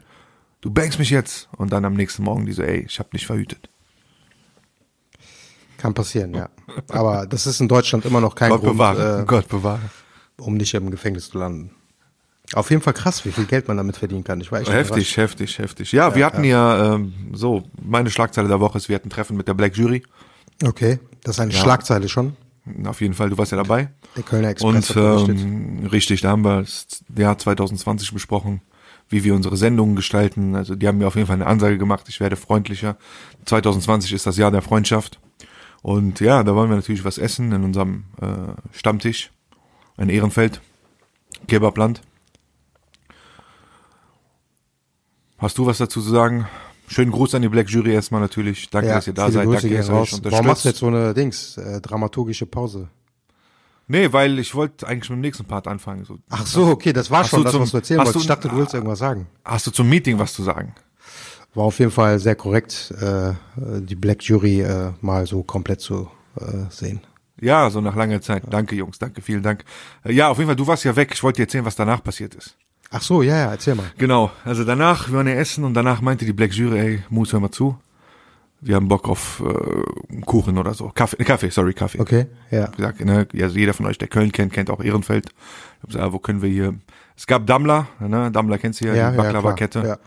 [0.62, 1.50] Du bangst mich jetzt.
[1.58, 3.70] Und dann am nächsten Morgen die so, ey, ich hab dich verhütet.
[5.78, 6.50] Kann passieren, ja.
[6.90, 9.22] Aber das ist in Deutschland immer noch kein Gott Grund, bewahre.
[9.22, 9.82] äh, Gott bewahre.
[10.38, 11.72] um nicht im Gefängnis zu landen.
[12.54, 14.40] Auf jeden Fall krass, wie viel Geld man damit verdienen kann.
[14.40, 15.92] Ich war echt Heftig, heftig, heftig.
[15.92, 19.36] Ja, wir hatten ja, ähm, so, meine Schlagzeile der Woche ist, wir hatten ein Treffen
[19.36, 20.04] mit der Black Jury.
[20.62, 20.64] überrascht.
[20.76, 21.60] Okay, das ist eine Ja.
[21.60, 22.36] Schlagzeile schon.
[22.86, 23.90] Auf jeden Fall, du warst ja dabei.
[24.16, 28.62] Der Kölner Express Und ähm, richtig, da haben wir das Jahr 2020 besprochen,
[29.10, 30.56] wie wir unsere Sendungen gestalten.
[30.56, 32.98] Also die haben mir auf jeden Fall eine Ansage gemacht, ich werde freundlicher.
[33.46, 35.20] 2020 ist das Jahr der Freundschaft.
[35.82, 39.32] Und ja, da wollen wir natürlich was essen in unserem äh, Stammtisch,
[39.98, 40.62] ein Ehrenfeld,
[41.48, 42.02] Kebabland.
[45.38, 46.48] Hast du was dazu zu sagen?
[46.88, 48.70] Schönen Gruß an die Black Jury erstmal natürlich.
[48.70, 49.46] Danke, dass ihr da seid.
[49.46, 50.22] Grüße Danke, dass ihr euch raus.
[50.24, 50.82] Warum machst du jetzt unterstützt.
[50.82, 52.90] so eine Dings, äh, dramaturgische Pause?
[53.88, 56.06] Nee, weil ich wollte eigentlich mit dem nächsten Part anfangen.
[56.06, 58.18] So, Ach so, okay, das war schon das, zum- was du erzählen wolltest.
[58.18, 59.28] Ich dachte, du willst irgendwas sagen.
[59.44, 60.74] Hast du zum Meeting was zu sagen?
[61.54, 66.10] War auf jeden Fall sehr korrekt, äh, die Black Jury äh, mal so komplett zu
[66.40, 67.02] äh, sehen.
[67.42, 68.44] Ja, so nach langer Zeit.
[68.50, 69.64] Danke, Jungs, danke, vielen Dank.
[70.04, 71.12] Äh, Ja, auf jeden Fall, du warst ja weg.
[71.14, 72.56] Ich wollte dir erzählen, was danach passiert ist.
[72.96, 73.86] Ach so, ja, ja, erzähl mal.
[73.98, 77.34] Genau, also danach, wir waren ja essen und danach meinte die Black Jury, ey, Moose,
[77.34, 77.76] hör mal zu.
[78.62, 80.90] Wir haben Bock auf äh, Kuchen oder so.
[80.94, 82.00] Kaffee, äh, Kaffee, sorry, Kaffee.
[82.00, 82.60] Okay, ja.
[82.60, 85.26] Ich hab gesagt, ne, also jeder von euch, der Köln kennt, kennt auch Ehrenfeld.
[85.26, 86.76] Ich hab gesagt, ah, wo können wir hier?
[87.18, 88.32] Es gab Dammler, ne?
[88.32, 89.84] Dammler kennst du ja, Ja, die Baklava-Kette.
[89.86, 89.98] ja.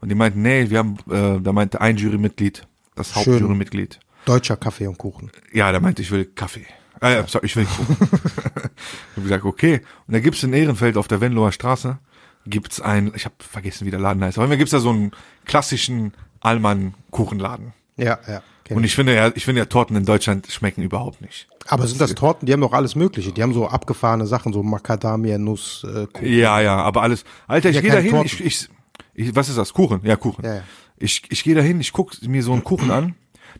[0.00, 3.14] Und die meinten, nee, wir haben, äh, da meinte ein Jurymitglied, das.
[3.16, 3.98] Hauptjurymitglied.
[4.24, 5.30] Deutscher Kaffee und Kuchen.
[5.52, 6.66] Ja, der meinte, ich will Kaffee.
[7.00, 7.96] Äh, sorry, ich will Kuchen.
[8.00, 9.80] ich hab gesagt, okay.
[10.06, 11.98] Und da gibt's in Ehrenfeld auf der Venloer Straße,
[12.46, 15.12] gibt's ein, ich habe vergessen, wie der Laden heißt, aber gibt's da so einen
[15.44, 17.72] klassischen Allmann-Kuchenladen.
[17.96, 18.42] Ja, ja.
[18.70, 18.94] Und ich.
[18.94, 21.48] finde ja, ich finde ja Torten in Deutschland schmecken überhaupt nicht.
[21.68, 22.46] Aber sind das Torten?
[22.46, 23.32] Die haben doch alles Mögliche.
[23.32, 26.32] Die haben so abgefahrene Sachen, so Macadamia, Nuss, äh, Kuchen.
[26.32, 27.24] Ja, ja, aber alles.
[27.46, 28.68] Alter, ich Ja, gehe da hin, ich, ich,
[29.14, 29.72] ich, was ist das?
[29.72, 30.00] Kuchen?
[30.04, 30.44] Ja, Kuchen.
[30.44, 30.62] Ja, ja.
[30.98, 33.14] Ich, ich gehe da hin, ich guck mir so einen Kuchen an,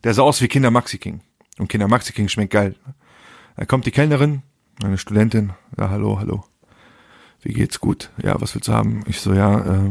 [0.05, 1.21] der sah aus wie Kinder Maxi King.
[1.59, 2.75] Und Kinder Maxi King schmeckt geil.
[3.57, 4.43] Da kommt die Kellnerin,
[4.83, 6.45] eine Studentin, ja, hallo, hallo.
[7.43, 8.11] Wie geht's gut?
[8.23, 9.05] Ja, was willst du haben?
[9.07, 9.91] Ich so, ja, äh,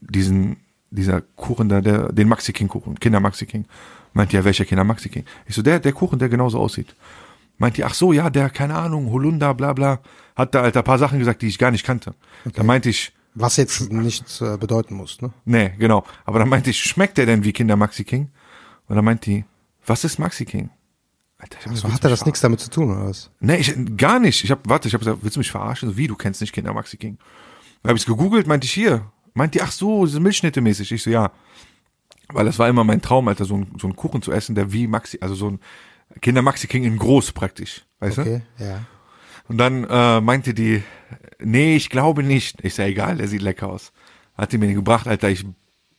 [0.00, 0.56] diesen,
[0.90, 3.66] dieser Kuchen da, der, den Maxi King Kuchen, Kinder Maxi King.
[4.14, 5.24] Meint ja, welcher Kinder Maxi King?
[5.46, 6.94] Ich so, der, der Kuchen, der genauso aussieht.
[7.58, 10.00] Meint die, ach so, ja, der, keine Ahnung, Holunder, bla, bla.
[10.34, 12.14] Hat da, Alter, ein paar Sachen gesagt, die ich gar nicht kannte.
[12.54, 15.32] Da meinte ich, Was jetzt nichts äh, bedeuten muss, ne?
[15.44, 16.04] Nee, genau.
[16.24, 18.30] Aber dann meinte ich, schmeckt der denn wie Kinder Maxi King?
[18.88, 19.44] Und dann meint die,
[19.86, 20.70] was ist Maxi King?
[21.42, 23.08] Alter, ich hab So willst hat du er mich das nichts damit zu tun, oder
[23.08, 23.30] was?
[23.40, 24.44] Nee, ich, gar nicht.
[24.44, 25.96] Ich hab, warte, ich hab gesagt, willst du mich verarschen?
[25.96, 27.18] Wie, du kennst nicht Kinder Maxi King?
[27.82, 29.10] Dann hab ich's gegoogelt, meinte ich hier.
[29.34, 30.92] Meint die, ach so, diese Milchschnitte mäßig.
[30.92, 31.32] Ich so, ja.
[32.28, 34.72] Weil das war immer mein Traum, Alter, so ein, so ein Kuchen zu essen, der
[34.72, 35.60] wie Maxi, also so ein
[36.20, 37.84] Kinder Maxi King in groß praktisch.
[37.98, 38.20] Weißt du?
[38.22, 38.84] Okay, ja.
[39.48, 40.84] Und dann äh, meinte die,
[41.40, 42.64] nee, ich glaube nicht.
[42.64, 43.92] Ich sag, egal, der sieht lecker aus.
[44.36, 45.44] Hat die mir den gebracht, Alter, ich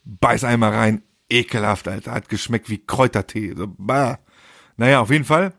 [0.05, 3.53] beiß einmal rein, ekelhaft, Alter, hat geschmeckt wie Kräutertee.
[3.55, 4.19] So, bah.
[4.77, 5.53] Naja, auf jeden Fall,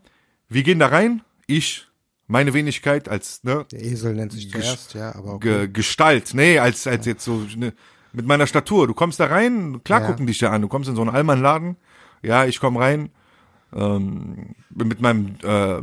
[0.48, 1.86] wir gehen da rein, ich,
[2.26, 5.48] meine Wenigkeit als, ne, Der Esel nennt sich zuerst, ja, aber okay.
[5.66, 7.72] Ge Gestalt, nee, als, als jetzt so, ne,
[8.12, 8.86] mit meiner Statur.
[8.86, 10.06] Du kommst da rein, klar Ja.
[10.06, 10.62] gucken dich da an.
[10.62, 11.76] Du kommst in so einen Allmann-Laden,
[12.22, 13.10] ja, ich komm rein,
[13.74, 15.78] ähm, mit meinem äh,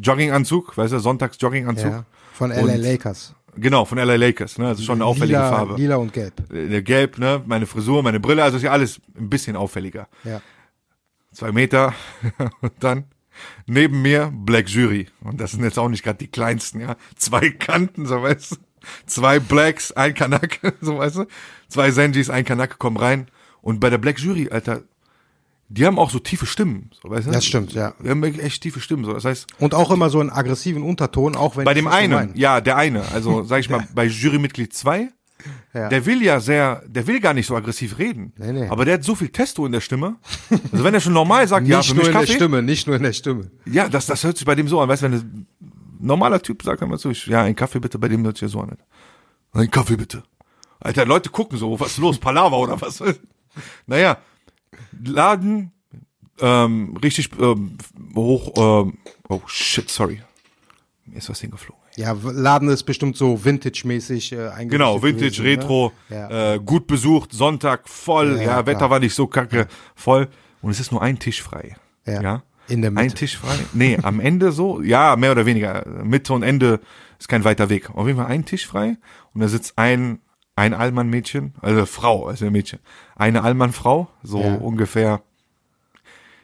[0.00, 1.90] Jogginganzug, weißt du, Sonntags-Jogginganzug.
[1.90, 2.04] ja.
[2.34, 3.34] Von Und- LA Lakers.
[3.54, 4.68] Genau, von LA Lakers, ne?
[4.68, 5.74] Also schon eine auffällige lila, Farbe.
[5.74, 6.32] Lila und gelb.
[6.50, 7.42] Äh, Gelb, ne?
[7.44, 10.08] Meine Frisur, meine Brille, also ist ja alles ein bisschen auffälliger.
[10.24, 10.40] Ja.
[11.32, 11.94] Zwei Meter
[12.60, 13.04] und dann
[13.66, 15.08] neben mir Black Jury.
[15.20, 16.96] Und das sind jetzt auch nicht gerade die kleinsten, ja.
[17.16, 18.56] Zwei Kanten, so weißt du.
[19.06, 21.26] Zwei Blacks, ein Kanak, so weißt du.
[21.68, 23.28] Zwei Senjis, ein Kanak kommen rein.
[23.60, 24.82] Und bei der Black Jury, Alter,
[25.68, 27.30] die haben auch so tiefe Stimmen, so weißt du.
[27.30, 27.94] Das stimmt, ja.
[28.04, 29.12] Die haben echt tiefe Stimmen, so.
[29.12, 32.60] Das heißt, Und auch immer so einen aggressiven Unterton, auch wenn bei dem einen, ja,
[32.60, 35.08] der eine, also sag ich mal, bei Jurymitglied zwei
[35.74, 35.88] Ja.
[35.88, 38.34] der will ja sehr, der will gar nicht so aggressiv reden.
[38.36, 38.68] Nee, nee.
[38.68, 40.16] Aber der hat so viel Testo in der Stimme.
[40.70, 42.26] Also wenn er schon normal sagt, ja, Nicht für nur mich in der.
[42.26, 43.50] Stimme, nicht nur in der Stimme.
[43.64, 44.88] Ja, das, das hört sich bei dem so an.
[44.88, 45.46] Weißt du, wenn ein
[45.98, 48.48] normaler Typ sagt, mal so, ich, ja, ein Kaffee bitte, bei dem hört sich ja
[48.48, 48.76] so an.
[49.52, 50.22] Ein Kaffee bitte.
[50.78, 53.02] Alter, Leute gucken so, was ist los, Palaver oder was?
[53.86, 54.18] naja,
[55.02, 55.72] Laden,
[56.40, 57.78] ähm, richtig ähm,
[58.14, 60.22] hoch, ähm, oh shit, sorry.
[61.06, 61.81] Mir ist was hingeflogen.
[61.96, 65.50] Ja, Laden ist bestimmt so Vintage-mäßig äh, eingerichtet Genau, Vintage, gewesen, ne?
[65.50, 66.54] Retro, Ja.
[66.54, 68.90] äh, gut besucht, Sonntag voll, Ja, ja, Wetter klar.
[68.90, 70.28] war nicht so kacke, voll.
[70.62, 71.76] Und es ist nur ein Tisch frei.
[72.06, 72.22] Ja.
[72.22, 72.42] Ja.
[72.68, 73.16] In der Ein Mitte.
[73.16, 73.56] Tisch frei.
[73.74, 75.84] Nee, am Ende so, ja, mehr oder weniger.
[76.04, 76.80] Mitte und Ende
[77.18, 77.90] ist kein weiter Weg.
[77.90, 78.96] Auf jeden Fall ein Tisch frei
[79.34, 80.20] und da sitzt ein,
[80.56, 82.78] ein Allmann-Mädchen, also Frau, also ein Mädchen.
[83.16, 84.54] Eine Allmann-Frau, so Ja.
[84.54, 85.22] ungefähr.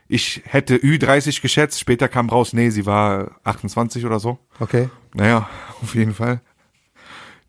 [0.09, 4.39] Ich hätte Ü30 geschätzt, später kam raus, nee, sie war 28 oder so.
[4.59, 4.89] Okay.
[5.15, 5.49] Naja,
[5.83, 6.41] auf jeden Fall.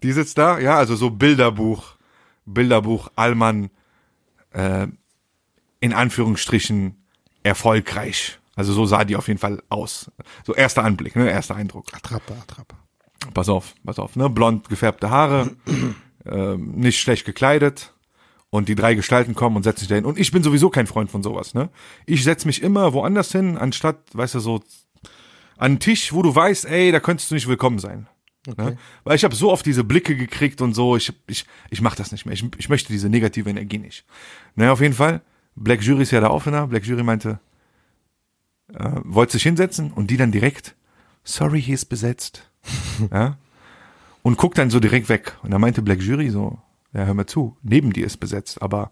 [0.03, 1.95] Die sitzt da, ja, also so Bilderbuch,
[2.45, 3.69] Bilderbuch, Allmann,
[4.51, 4.87] äh,
[5.79, 6.95] in Anführungsstrichen
[7.43, 8.39] erfolgreich.
[8.55, 10.11] Also so sah die auf jeden Fall aus.
[10.45, 11.85] So erster Anblick, ne, erster Eindruck.
[11.93, 12.75] Attrappe, Attrappe.
[13.33, 15.51] Pass auf, pass auf, ne, blond gefärbte Haare,
[16.25, 17.93] ähm, nicht schlecht gekleidet.
[18.51, 20.05] Und die drei Gestalten kommen und setzen sich dahin.
[20.05, 21.69] Und ich bin sowieso kein Freund von sowas, ne?
[22.07, 24.63] Ich setz mich immer woanders hin, anstatt, weißt du, so
[25.57, 28.07] an einen Tisch, wo du weißt, ey, da könntest du nicht willkommen sein.
[28.47, 28.77] Ne?
[29.03, 32.11] Weil ich habe so oft diese Blicke gekriegt und so, ich, ich, ich mach das
[32.11, 32.33] nicht mehr.
[32.33, 34.05] Ich, ich möchte diese negative Energie nicht.
[34.55, 35.21] Naja, auf jeden Fall,
[35.55, 36.67] Black Jury ist ja da Aufhörer.
[36.67, 37.39] Black Jury meinte,
[38.73, 40.75] äh, wollte sich hinsetzen und die dann direkt,
[41.23, 42.49] sorry, hier ist besetzt.
[43.11, 43.37] ja?
[44.21, 45.37] Und guckt dann so direkt weg.
[45.43, 46.59] Und da meinte Black Jury so,
[46.93, 48.91] ja, hör mal zu, neben dir ist besetzt, aber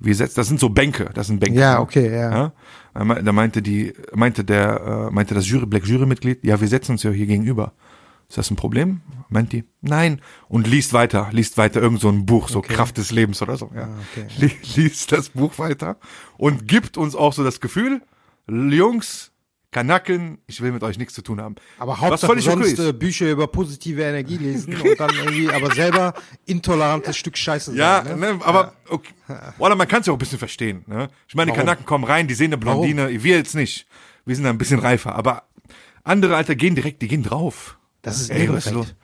[0.00, 1.58] wir setzen, das sind so Bänke, das sind Bänke.
[1.58, 1.80] Ja, ne?
[1.80, 2.30] okay, ja.
[2.30, 2.52] Ja?
[2.94, 6.68] Da me- Da meinte die, meinte der, äh, meinte das Jury, Black Jury-Mitglied, ja, wir
[6.68, 7.72] setzen uns ja hier gegenüber.
[8.28, 9.00] Ist das ein Problem?
[9.30, 10.20] Meint die, nein.
[10.48, 13.70] Und liest weiter, liest weiter irgend so ein Buch, so Kraft des Lebens oder so,
[13.74, 13.84] ja.
[13.84, 14.26] Ah, okay.
[14.38, 15.96] Li- Liest das Buch weiter
[16.36, 18.02] und gibt uns auch so das Gefühl,
[18.46, 19.32] Jungs,
[19.70, 21.56] Kanaken, ich will mit euch nichts zu tun haben.
[21.78, 22.78] Aber Hauptsache okay sonst ist.
[22.78, 26.14] äh, Bücher über positive Energie lesen und dann irgendwie, aber selber
[26.46, 28.18] intolerantes Stück Scheiße Ja, sein.
[28.18, 28.34] Ne?
[28.34, 29.12] ne, aber okay.
[29.58, 30.84] Oder man kann es ja auch ein bisschen verstehen.
[30.86, 31.08] Ne?
[31.28, 31.66] Ich meine, die Warum?
[31.66, 33.86] Kanaken kommen rein, die sehen eine Blondine, wir jetzt nicht.
[34.24, 35.14] Wir sind da ein bisschen reifer.
[35.14, 35.44] Aber
[36.02, 37.76] andere, Alter, gehen direkt, die gehen drauf.
[38.00, 38.94] Das ist Ey, was los?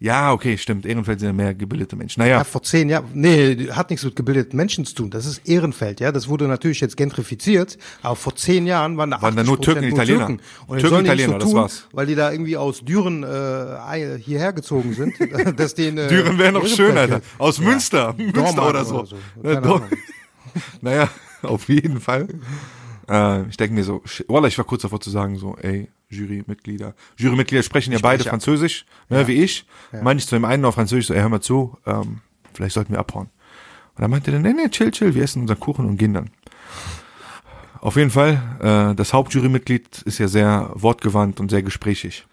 [0.00, 0.86] Ja, okay, stimmt.
[0.86, 2.20] Ehrenfeld sind ja mehr gebildete Menschen.
[2.20, 5.10] Naja, Ja, vor zehn Jahren, nee, hat nichts mit gebildeten Menschen zu tun.
[5.10, 6.12] Das ist Ehrenfeld, ja.
[6.12, 9.60] Das wurde natürlich jetzt gentrifiziert, aber vor zehn Jahren waren da Waren da nur 80%
[9.62, 10.26] Türken, Italiener.
[10.28, 11.88] Und Türken, jetzt sollen die nicht Italiener, so das tun, war's.
[11.92, 15.14] weil die da irgendwie aus Düren äh, hierher gezogen sind,
[15.58, 17.14] dass denen, äh, Düren wäre noch schöner, Alter.
[17.20, 17.24] gilt.
[17.38, 18.14] Aus Münster.
[18.16, 18.94] Münster Dormagen oder so.
[19.00, 19.16] oder so.
[19.42, 19.88] Ne, Dor- Ahnung.
[20.80, 21.08] naja,
[21.42, 22.28] auf jeden Fall.
[23.10, 26.94] Äh, ich denke mir so, Wallah, ich war kurz davor zu sagen, so, ey, Jurymitglieder.
[27.16, 28.42] Jurymitglieder sprechen ja beide spreche ab.
[28.42, 29.66] Französisch, ne, wie ich.
[29.92, 32.20] Meinte ich zu dem einen auf Französisch, so, ey, hör mal zu, ähm,
[32.54, 33.28] vielleicht sollten wir abhauen.
[33.94, 36.30] Und dann meinte der, nee, nee, chill, chill, wir essen unseren Kuchen und gehen dann.
[37.80, 42.26] Auf jeden Fall, äh, das Hauptjurymitglied ist ja sehr wortgewandt und sehr gesprächig.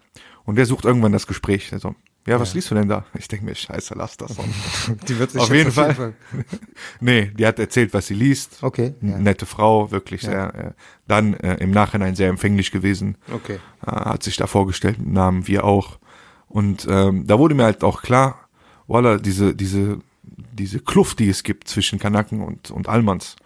[0.44, 1.70] Und der sucht irgendwann das Gespräch.
[1.70, 1.94] Der so,
[2.26, 3.04] ja, was liest du denn da?
[3.16, 4.36] Ich denke mir, scheiße, lass das.
[5.08, 6.14] Die wird sich Auf jeden Fall.
[7.00, 8.58] nee, die hat erzählt, was sie liest.
[8.62, 9.18] Okay, ja.
[9.18, 10.54] Nette Frau, wirklich sehr.
[10.54, 10.72] Äh,
[11.06, 13.16] dann äh, im Nachhinein sehr empfänglich gewesen.
[13.32, 13.60] Okay.
[13.86, 15.98] Äh, hat sich da vorgestellt Namen, wir auch.
[16.48, 18.48] Und ähm, da wurde mir halt auch klar,
[18.86, 23.36] voila, diese, diese, diese Kluft, die es gibt zwischen Kanaken und, und Almans.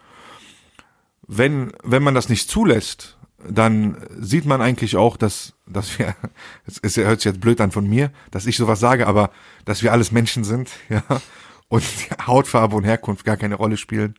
[1.27, 3.17] Wenn, wenn man das nicht zulässt,
[3.49, 6.15] dann sieht man eigentlich auch, dass, dass wir,
[6.81, 9.31] es, hört sich jetzt blöd an von mir, dass ich sowas sage, aber
[9.65, 11.03] dass wir alles Menschen sind, ja,
[11.69, 11.83] und
[12.27, 14.15] Hautfarbe und Herkunft gar keine Rolle spielen.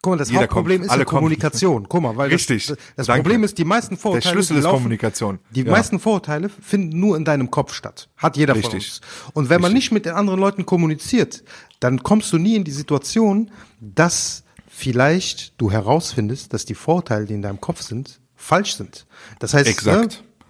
[0.00, 1.18] Guck mal, das Jeder Hauptproblem kommt, ist alle ja kommen.
[1.18, 1.88] Kommunikation.
[1.88, 3.06] Guck mal, weil Richtig, das, das.
[3.08, 5.38] Problem ist, die meisten Der Vorurteile Schlüssel die ist laufen, Kommunikation.
[5.50, 5.72] Die Ja.
[5.72, 8.08] meisten Vorurteile finden nur in deinem Kopf statt.
[8.16, 8.74] Hat jeder von Richtig.
[8.74, 9.00] uns.
[9.34, 11.42] Und wenn man nicht mit den anderen Leuten kommuniziert,
[11.80, 14.44] dann kommst du nie in die Situation, dass
[14.78, 19.06] vielleicht du herausfindest, dass die Vorurteile, die in deinem Kopf sind, falsch sind.
[19.40, 20.22] Das heißt, Exakt.
[20.22, 20.44] Ne,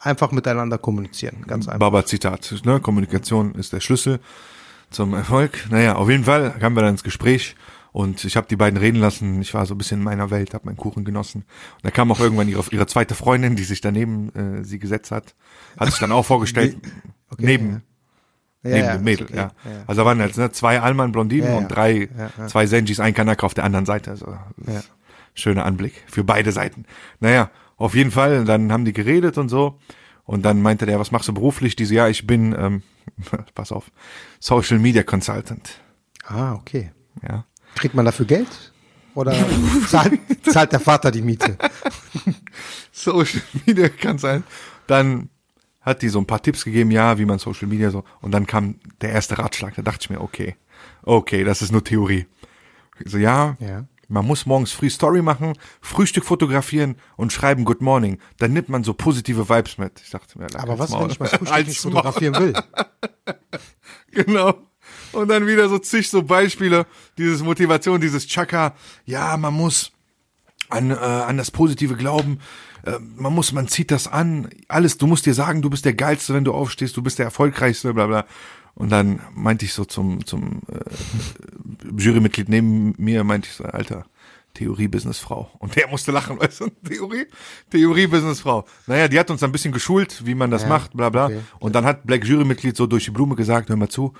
[0.00, 1.44] einfach miteinander kommunizieren.
[1.46, 1.78] Ganz einfach.
[1.78, 2.80] Baba Zitat, ne?
[2.80, 4.18] Kommunikation ist der Schlüssel
[4.90, 5.70] zum Erfolg.
[5.70, 7.54] Naja, auf jeden Fall kamen wir dann ins Gespräch
[7.92, 9.40] und ich habe die beiden reden lassen.
[9.40, 11.42] Ich war so ein bisschen in meiner Welt, habe meinen Kuchen genossen.
[11.76, 15.12] Und da kam auch irgendwann ihre, ihre zweite Freundin, die sich daneben äh, sie gesetzt
[15.12, 15.36] hat,
[15.76, 16.78] hat sich dann auch vorgestellt
[17.30, 17.80] Okay, neben Ja,
[18.62, 19.26] neben ja, dem Mädel.
[19.26, 19.36] okay.
[19.36, 19.50] Ja.
[19.86, 21.58] Also da waren jetzt ne, zwei Alman Blondinen Ja, ja.
[21.58, 22.46] und drei Ja, ja.
[22.46, 24.10] zwei Senjis, ein Kanaka auf der anderen Seite.
[24.10, 24.26] Also
[24.66, 24.82] Ja.
[25.34, 26.84] schöner Anblick für beide Seiten.
[27.20, 29.78] Naja, auf jeden Fall, dann haben die geredet und so.
[30.24, 31.74] Und dann meinte der, was machst du beruflich?
[31.74, 32.82] Diese, ja, ich bin, ähm,
[33.54, 33.90] pass auf,
[34.38, 35.80] Social Media Consultant.
[36.24, 36.92] Ah, okay.
[37.28, 37.44] Ja.
[37.74, 38.72] Kriegt man dafür Geld?
[39.14, 39.34] Oder
[39.88, 41.58] zahlt, zahlt der Vater die Miete?
[42.92, 44.44] Social Media Consultant.
[44.86, 45.28] Dann
[45.82, 48.04] hat die so ein paar Tipps gegeben, ja, wie man Social Media so.
[48.20, 49.74] Und dann kam der erste Ratschlag.
[49.74, 50.56] Da dachte ich mir, okay,
[51.02, 52.26] okay, das ist nur Theorie.
[53.04, 53.84] So, ja, Ja.
[54.08, 58.18] man muss morgens früh Story machen, Frühstück fotografieren und schreiben Good Morning.
[58.38, 60.00] Dann nimmt man so positive Vibes mit.
[60.04, 61.92] Ich dachte mir, Aber was, wenn ich mein Frühstück nicht Maul.
[61.94, 62.52] fotografieren will?
[64.12, 64.54] Genau.
[65.12, 66.86] Und dann wieder so zig so Beispiele,
[67.18, 68.74] dieses Motivation, dieses Chaka.
[69.04, 69.92] Ja, man muss
[70.68, 72.40] an, äh, an das positive Glauben.
[72.84, 74.48] Äh, man muss, man zieht das an.
[74.68, 77.26] Alles, du musst dir sagen, du bist der Geilste, wenn du aufstehst, du bist der
[77.26, 78.24] Erfolgreichste, bla bla.
[78.74, 80.80] Und dann meinte ich so zum, zum äh,
[81.96, 84.06] Jurymitglied neben mir, meinte ich so, Alter,
[84.54, 85.50] Theorie-Business-Frau.
[85.58, 87.26] Und der musste lachen, weißt du, Theorie,
[87.70, 88.64] Theorie-Business-Frau.
[88.86, 91.26] Naja, die hat uns ein bisschen geschult, wie man das Ja, macht, bla bla.
[91.26, 91.40] okay.
[91.58, 94.14] Und dann hat Black Jury-Mitglied so durch die Blume gesagt, hör mal zu,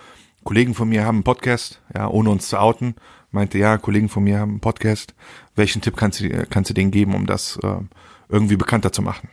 [0.44, 2.96] Kollegen von mir haben einen Podcast, ja, ohne uns zu outen,
[3.30, 5.14] meinte, ja, Kollegen von mir haben einen Podcast.
[5.54, 7.76] Welchen Tipp kannst du, kannst du denen geben, um das äh,
[8.32, 9.28] irgendwie bekannter zu machen?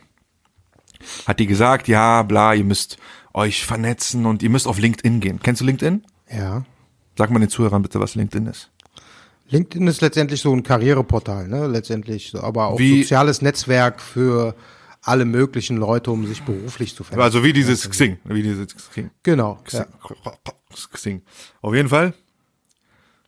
[1.26, 2.98] Hat die gesagt, ja, bla, ihr müsst
[3.32, 5.40] euch vernetzen und ihr müsst auf LinkedIn gehen.
[5.42, 6.04] Kennst du LinkedIn?
[6.30, 6.64] Ja.
[7.16, 8.70] Sag mal den Zuhörern bitte, was LinkedIn ist.
[9.48, 11.66] LinkedIn ist letztendlich so ein Karriereportal, ne?
[11.66, 14.54] Letztendlich, aber auch Wie- soziales Netzwerk für
[15.02, 17.24] alle möglichen Leute, um sich beruflich zu verändern.
[17.24, 19.10] Also wie dieses Xing, wie dieses Xing.
[19.22, 19.58] genau.
[19.70, 19.86] Ja.
[20.92, 21.22] Xing.
[21.62, 22.12] Auf jeden Fall.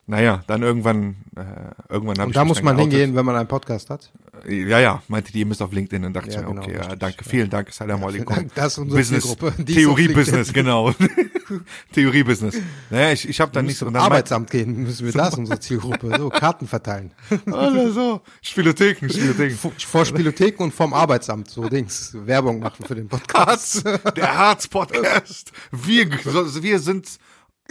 [0.06, 1.42] Naja, dann irgendwann, äh,
[1.88, 2.92] irgendwann habe Und ich da mich muss man geoutet.
[2.92, 4.12] hingehen, wenn man einen Podcast hat.
[4.48, 6.04] Ja, ja, meinte die, ihr müsst auf LinkedIn.
[6.06, 7.30] Und dachte Ja, ich mir, genau, okay, ja, danke, ja.
[7.30, 8.48] vielen Dank, Salam alaikum.
[8.54, 10.94] Das ist unsere Business, Theorie-Business, genau.
[11.92, 12.56] Theorie-Business.
[12.88, 13.84] Naja, ich, ich habe dann nicht so...
[13.84, 16.14] Zum Arbeitsamt gehen müssen wir das, unsere Zielgruppe.
[16.16, 17.12] So, Karten verteilen.
[17.46, 18.22] Oder so.
[18.40, 19.56] Spielotheken, Spielotheken.
[19.76, 23.42] Vor Spielotheken und vom Arbeitsamt, so Dings, Werbung machen für den Podcast.
[23.42, 23.82] Harz,
[24.16, 25.52] der Harz-Podcast.
[25.72, 27.18] Wir, wir sind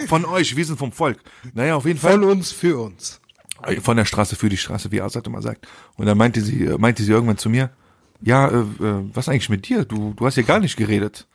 [0.08, 1.17] von euch, wir sind vom Volk.
[1.54, 2.13] Naja, auf jeden Fall.
[2.13, 3.20] Von uns für uns.
[3.82, 5.67] Von der Straße für die Straße, wie Azad immer sagt.
[5.95, 7.69] Und dann meinte sie, äh, meinte sie irgendwann zu mir,
[8.21, 8.65] ja, äh, äh,
[9.13, 9.86] was eigentlich mit dir?
[9.86, 11.28] Du, du hast hier gar nicht geredet.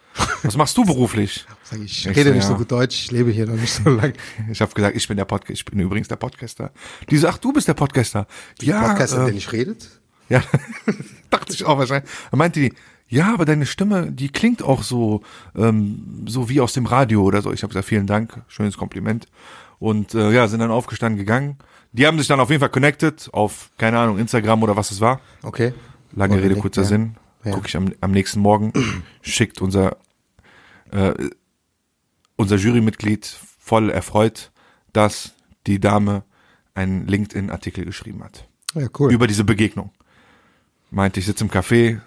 [0.42, 1.44] Was machst du beruflich?
[1.84, 4.12] Ich, rede nicht so gut Deutsch, ich lebe hier noch nicht so lange.
[4.52, 6.70] Ich habe gesagt, ich bin der Podcast, ich bin übrigens der Podcaster.
[7.10, 8.28] Die sagt, du bist der Podcaster.
[8.60, 9.88] Ja, Podcaster, äh, der nicht redet?
[10.28, 10.42] Ja,
[11.30, 12.10] dachte ich auch wahrscheinlich.
[12.30, 12.72] Dann meinte die,
[13.08, 15.22] ja, aber deine Stimme, die klingt auch so,
[15.56, 17.52] ähm, so wie aus dem Radio oder so.
[17.52, 19.26] Ich habe gesagt, vielen Dank, schönes Kompliment.
[19.78, 21.58] Und äh, ja, sind dann aufgestanden gegangen.
[21.96, 25.00] Die haben sich dann auf jeden Fall connected auf, keine Ahnung, Instagram oder was es
[25.00, 25.20] war.
[25.42, 25.72] Okay.
[26.12, 26.88] Lange Rede, kurzer ja.
[26.88, 27.16] Sinn.
[27.42, 27.52] Ja.
[27.52, 28.72] Gucke ich am, am nächsten Morgen,
[29.22, 29.96] schickt unser,
[30.90, 31.14] äh,
[32.36, 33.24] unser Jurymitglied
[33.58, 34.50] voll erfreut,
[34.92, 35.32] dass
[35.66, 36.24] die Dame
[36.74, 39.12] einen LinkedIn-Artikel geschrieben hat Ja, cool.
[39.12, 39.90] über diese Begegnung.
[40.90, 42.00] Meinte, ich sitze im Café,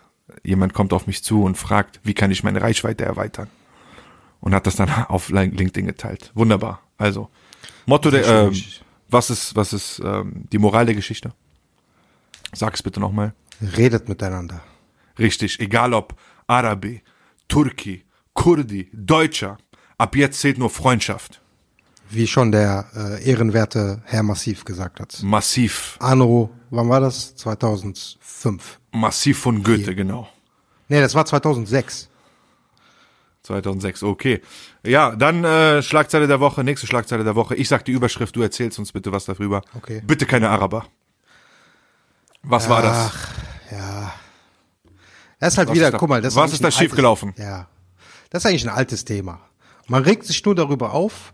[0.44, 3.48] jemand kommt auf mich zu und fragt, wie kann ich meine Reichweite erweitern?
[4.40, 6.32] Und hat das dann auf LinkedIn geteilt.
[6.36, 6.82] Wunderbar.
[6.98, 7.30] Also,
[7.88, 8.54] Motto der, schön.
[9.10, 11.34] Was ist, was ist ähm, die Moral der Geschichte?
[12.54, 13.34] Sag es bitte nochmal.
[13.62, 14.62] Redet miteinander.
[15.18, 16.16] Richtig, egal ob
[16.48, 17.02] Arabi,
[17.48, 19.58] Turki, Kurdi, Deutscher,
[19.98, 21.42] ab jetzt zählt nur Freundschaft.
[22.10, 25.20] Wie schon der äh, ehrenwerte Herr Massiv gesagt hat.
[25.22, 27.36] Massiv, Anno, wann war das?
[27.36, 28.80] 2005.
[28.92, 30.28] massiv von Goethe, genau.
[30.88, 32.10] Nee, das war 2006.
[33.50, 34.42] 2006, okay.
[34.86, 37.56] Ja, dann äh, Schlagzeile der Woche, nächste Schlagzeile der Woche.
[37.56, 39.62] Ich sag die Überschrift, du erzählst uns bitte was darüber.
[39.76, 40.02] Okay.
[40.06, 40.86] Bitte keine Araber.
[42.44, 43.12] Was war das?
[43.72, 44.14] Ja.
[45.40, 47.30] Das ist halt Was wieder, ist da- guck mal, das was ist da schiefgelaufen?
[47.30, 47.68] altes- Ja.
[48.30, 49.40] Das ist eigentlich ein altes Thema.
[49.88, 51.34] Man regt sich nur darüber auf,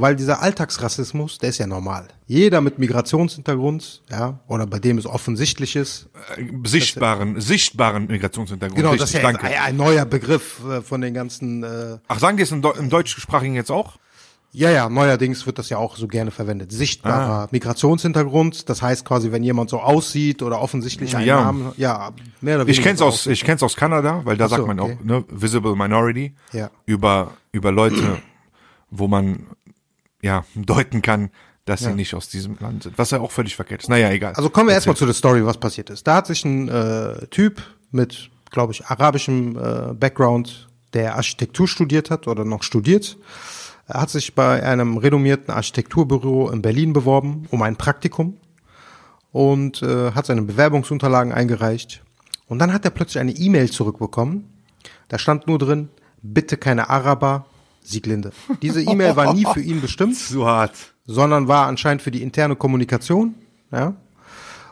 [0.00, 2.08] weil dieser Alltagsrassismus, der ist ja normal.
[2.26, 6.08] Jeder mit Migrationshintergrund, ja, oder bei dem es offensichtlich ist.
[6.36, 8.76] Äh, Sichtbaren, sichtbaren Migrationshintergrund.
[8.76, 12.18] Genau, Richtig, das ist ja ein, ein neuer Begriff äh, von den ganzen, äh, Ach,
[12.18, 13.98] sagen die es im, im deutschsprachigen jetzt auch?
[14.52, 16.72] ja, ja, neuerdings wird das ja auch so gerne verwendet.
[16.72, 17.48] Sichtbarer Ah.
[17.50, 21.44] Migrationshintergrund, das heißt quasi, wenn jemand so aussieht oder offensichtlich einen Ja.
[21.44, 22.78] Namen, ja, mehr oder weniger.
[22.78, 24.96] Ich kenn's aus, ich kenn's aus Kanada, weil da so, sagt man okay.
[24.98, 26.34] auch, ne, visible minority.
[26.52, 26.70] Ja.
[26.86, 28.22] Über, über Leute,
[28.90, 29.46] wo man,
[30.22, 31.30] ja, deuten kann,
[31.64, 32.96] dass sie nicht aus diesem Land sind.
[32.96, 33.88] Was ja auch völlig verkehrt ist.
[33.88, 34.34] Naja, egal.
[34.34, 36.06] Also kommen wir erstmal zu der Story, was passiert ist.
[36.06, 42.10] Da hat sich ein äh, Typ mit, glaube ich, arabischem äh, Background, der Architektur studiert
[42.10, 43.18] hat oder noch studiert,
[43.88, 48.36] er hat sich bei einem renommierten Architekturbüro in Berlin beworben um ein Praktikum
[49.30, 52.02] und äh, hat seine Bewerbungsunterlagen eingereicht.
[52.48, 54.52] Und dann hat er plötzlich eine E-Mail zurückbekommen.
[55.08, 55.88] Da stand nur drin,
[56.20, 57.46] bitte keine Araber,
[57.86, 58.32] Sieglinde.
[58.62, 60.74] Diese E-Mail war nie für ihn bestimmt so hart.
[61.06, 63.34] sondern war anscheinend für die interne Kommunikation.
[63.72, 63.94] Ja.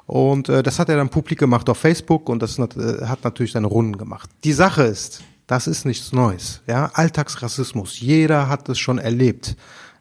[0.07, 3.25] Und äh, das hat er dann publik gemacht auf Facebook und das nat äh, hat
[3.25, 4.29] natürlich seine Runden gemacht.
[4.45, 6.63] Die Sache ist, das ist nichts Neues.
[6.67, 8.01] Ja, Alltagsrassismus.
[8.01, 9.57] Jeder hat es schon erlebt.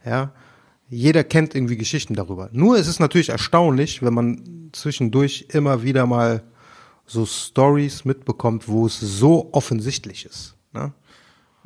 [0.06, 0.32] Ja,
[0.90, 2.50] jeder kennt irgendwie Geschichten darüber.
[2.52, 6.44] Nur ist es natürlich erstaunlich, wenn man zwischendurch immer wieder mal
[7.06, 10.53] so Stories mitbekommt, wo es so offensichtlich ist.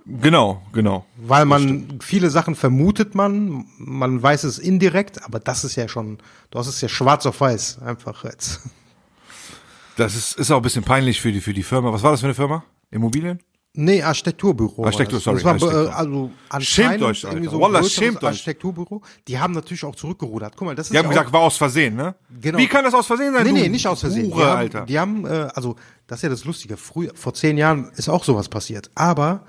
[0.10, 1.06] Genau, genau.
[1.18, 6.20] Weil man viele Sachen vermutet man, man weiß es indirekt, aber das ist ja schon,
[6.50, 8.62] du hast es ja schwarz auf weiß, einfach jetzt.
[9.98, 11.92] Das ist, ist auch ein bisschen peinlich für die, für die Firma.
[11.92, 12.64] Was war das für eine Firma?
[12.92, 13.40] Immobilien?
[13.74, 14.86] Nee, Architekturbüro.
[14.86, 15.86] Architektur, sorry, Das war, Architektur.
[15.88, 17.50] äh, also anscheinend Schämt euch, Alter.
[17.52, 18.30] so Wallah, schämt euch.
[18.30, 19.02] Architekturbüro.
[19.28, 20.54] Die haben natürlich auch zurückgerudert.
[20.56, 22.16] Guck mal, das ist Die haben ja gesagt, war aus Versehen, ne?
[22.42, 22.58] Genau.
[22.58, 23.46] Wie kann das aus Versehen sein?
[23.46, 24.34] Nee, nee, nicht aus Versehen.
[24.34, 24.86] Hure, die haben, Alter.
[24.86, 25.76] Die haben, äh, also,
[26.08, 26.76] das ist ja das Lustige.
[26.78, 28.90] Früher, vor zehn Jahren ist auch sowas passiert.
[28.96, 29.46] Aber,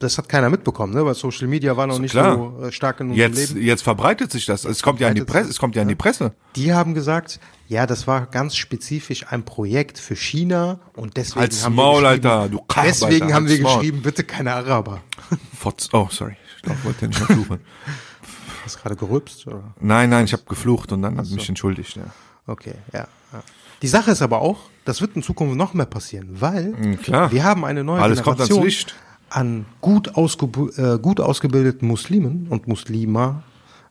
[0.00, 1.04] das hat keiner mitbekommen, ne?
[1.04, 2.36] Weil Social Media war noch nicht klar.
[2.36, 3.64] so äh, stark in unserem Jetzt, Leben.
[3.66, 4.64] jetzt verbreitet sich das.
[4.64, 5.48] Es kommt ja in die Presse.
[5.50, 6.34] Es kommt ja in die Presse.
[6.56, 7.38] Die haben gesagt,
[7.68, 12.08] ja, das war ganz spezifisch ein Projekt für China und deswegen Halt's haben Maul, wir
[12.10, 13.74] geschrieben, Alter, du Karp, deswegen Alter, haben wir Maul.
[13.76, 15.00] geschrieben, bitte keine Araber.
[15.58, 16.36] Fotz- Oh, sorry.
[16.56, 17.60] Ich glaub, wollte nicht mehr fluchen.
[18.64, 19.74] Hast gerade gerülpst oder?
[19.80, 21.96] Nein, nein, ich habe geflucht und dann hab ich mich entschuldigt.
[21.96, 22.04] Ja.
[22.46, 23.42] Okay, ja, ja.
[23.82, 27.30] Die Sache ist aber auch, das wird in Zukunft noch mehr passieren, weil Mm, klar.
[27.30, 28.94] wir haben eine neue Alles kommt ans Generation Licht.
[29.34, 33.42] An gut, ausgeb äh, gut ausgebildeten Muslimen und Muslima,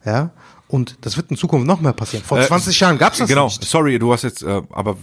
[0.05, 0.31] ja,
[0.67, 2.25] und das wird in Zukunft noch mehr passieren.
[2.25, 3.63] Vor Äh, 20 Jahren gab's das Genau, nicht.
[3.63, 4.97] sorry, du hast jetzt, äh, aber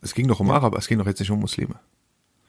[0.00, 1.74] es ging doch um Araber, es ging doch jetzt nicht um Muslime.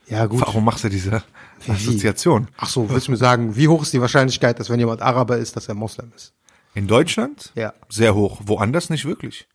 [0.08, 0.42] Ja, gut.
[0.42, 1.24] Warum machst du diese
[1.66, 1.72] Wie?
[1.72, 2.48] Assoziation?
[2.58, 5.38] Ach so, willst du mir sagen, wie hoch ist die Wahrscheinlichkeit, dass wenn jemand Araber
[5.38, 6.34] ist, dass er Moslem ist?
[6.76, 7.52] In Deutschland?
[7.56, 7.74] Ja.
[7.90, 8.42] Sehr hoch.
[8.46, 9.48] Woanders nicht wirklich.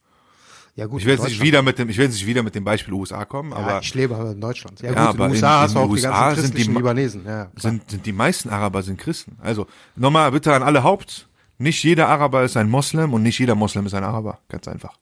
[0.79, 2.45] Ja gut, Ich will in jetzt nicht wieder mit dem, ich will jetzt nicht wieder
[2.45, 4.81] mit dem Beispiel USA kommen, Ja, aber ich lebe aber in Deutschland.
[4.81, 6.11] Ja, Ja, gut, in aber den in- USA in hast du den auch die USA
[6.11, 7.25] ganzen sind die christlichen Libanesen.
[7.27, 7.51] Ja, klar.
[7.57, 9.37] sind, sind die meisten Araber sind Christen.
[9.43, 13.57] Also nochmal bitte an alle Haupt, nicht jeder Araber ist ein Moslem und nicht jeder
[13.57, 14.38] Moslem ist ein Araber.
[14.49, 14.97] Ganz einfach.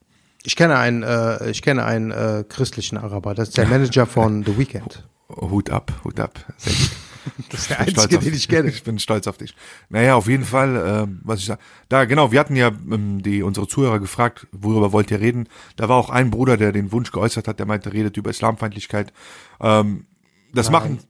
[0.44, 3.34] Ich kenne einen, äh, ich kenne einen äh, christlichen Araber.
[3.34, 5.06] Das ist der Manager von The Weeknd.
[5.28, 6.38] Hut ab, Hut ab.
[6.56, 6.90] Sehr gut.
[7.50, 8.68] Das ist der einzige, den ich kenne.
[8.68, 9.54] Ich bin stolz auf dich.
[9.88, 11.58] Naja, auf jeden Fall, äh, was ich sag,
[11.88, 15.48] da genau, wir hatten ja ähm, die unsere Zuhörer gefragt, worüber wollt ihr reden?
[15.76, 19.12] Da war auch ein Bruder, der den Wunsch geäußert hat, der meinte, redet über Islamfeindlichkeit.
[19.60, 20.06] Ähm,
[20.52, 21.00] das machen,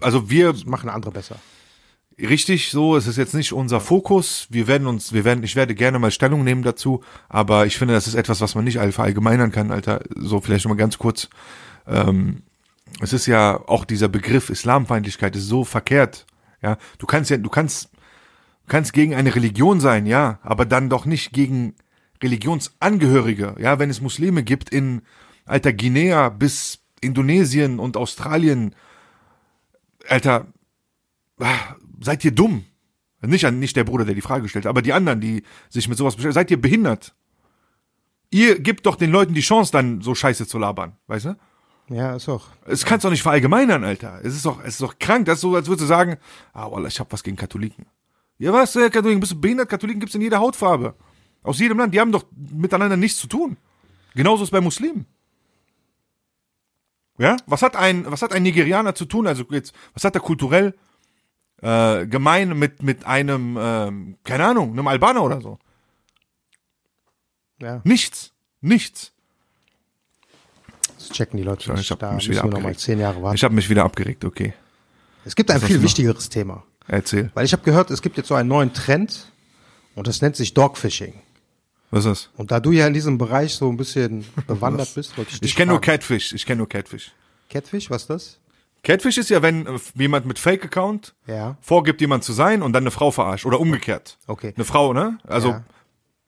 [0.00, 1.36] also wir Machen andere besser.
[2.18, 4.46] richtig so, es ist jetzt nicht unser Fokus.
[4.50, 7.94] Wir werden uns, wir werden, ich werde gerne mal Stellung nehmen dazu, aber ich finde,
[7.94, 10.00] das ist etwas, was man nicht all- verallgemeinern kann, Alter.
[10.16, 11.28] So vielleicht noch mal ganz kurz.
[11.86, 12.42] Ähm,
[13.00, 16.26] es ist ja auch dieser Begriff Islamfeindlichkeit ist so verkehrt.
[16.62, 20.88] Ja, du kannst ja, du kannst, du kannst gegen eine Religion sein, ja, aber dann
[20.88, 21.74] doch nicht gegen
[22.22, 23.56] Religionsangehörige.
[23.58, 25.02] Ja, wenn es Muslime gibt in
[25.44, 28.74] alter Guinea bis Indonesien und Australien,
[30.08, 30.46] Alter,
[31.40, 32.64] ah, seid ihr dumm?
[33.22, 35.96] Nicht, an, nicht der Bruder, der die Frage stellt, aber die anderen, die sich mit
[35.96, 37.14] sowas beschäftigen, seid ihr behindert?
[38.30, 41.36] Ihr gebt doch den Leuten die Chance, dann so Scheiße zu labern, weißt du?
[41.88, 42.46] Ja, ist auch.
[42.66, 44.20] Es kannst doch nicht verallgemeinern, Alter.
[44.22, 45.26] Es ist doch, es ist doch krank.
[45.26, 46.16] Das ist so, als würdest du sagen,
[46.52, 47.86] ah, Wallah, ich hab was gegen Katholiken.
[48.38, 49.20] Ja, was, äh, Katholiken?
[49.20, 49.68] Bist du behindert?
[49.68, 50.94] Katholiken gibt's in jeder Hautfarbe.
[51.42, 51.92] Aus jedem Land.
[51.92, 53.56] Die haben doch miteinander nichts zu tun.
[54.14, 55.06] Genauso ist bei Muslimen.
[57.18, 57.36] Ja?
[57.46, 59.26] Was hat ein, was hat ein Nigerianer zu tun?
[59.26, 60.74] Also jetzt, was hat er kulturell
[61.60, 65.58] äh, gemein mit, mit einem, ähm, keine Ahnung, einem Albaner oder so?
[67.60, 68.32] Ja, Nichts.
[68.60, 69.13] Nichts.
[71.08, 71.90] Das checken die Leute Ich nicht.
[71.90, 72.80] hab Da mich wieder wir noch mal abgeregt.
[72.80, 73.36] zehn Jahre warten.
[73.36, 74.54] Ich habe mich wieder abgeregt, okay.
[75.24, 76.62] Es gibt ein hast viel wichtigeres Thema.
[76.86, 77.30] Erzähl.
[77.34, 79.30] Weil ich habe gehört, es gibt jetzt so einen neuen Trend
[79.94, 81.14] und das nennt sich Dogfishing.
[81.90, 82.30] Was ist das?
[82.36, 85.54] Und da du ja in diesem Bereich so ein bisschen bewandert bist, wollte ich Ich
[85.56, 85.80] kenne nur.
[85.80, 86.32] Catfish.
[86.32, 87.12] Ich kenne nur Catfish.
[87.48, 88.38] Catfish, was ist das?
[88.82, 91.56] Catfish ist ja, wenn äh, jemand mit Fake-Account Ja.
[91.62, 93.46] vorgibt, jemand zu sein und dann eine Frau verarscht.
[93.46, 94.18] Oder umgekehrt.
[94.26, 94.52] Okay.
[94.56, 95.18] Eine Frau, ne?
[95.26, 95.64] Also Ja.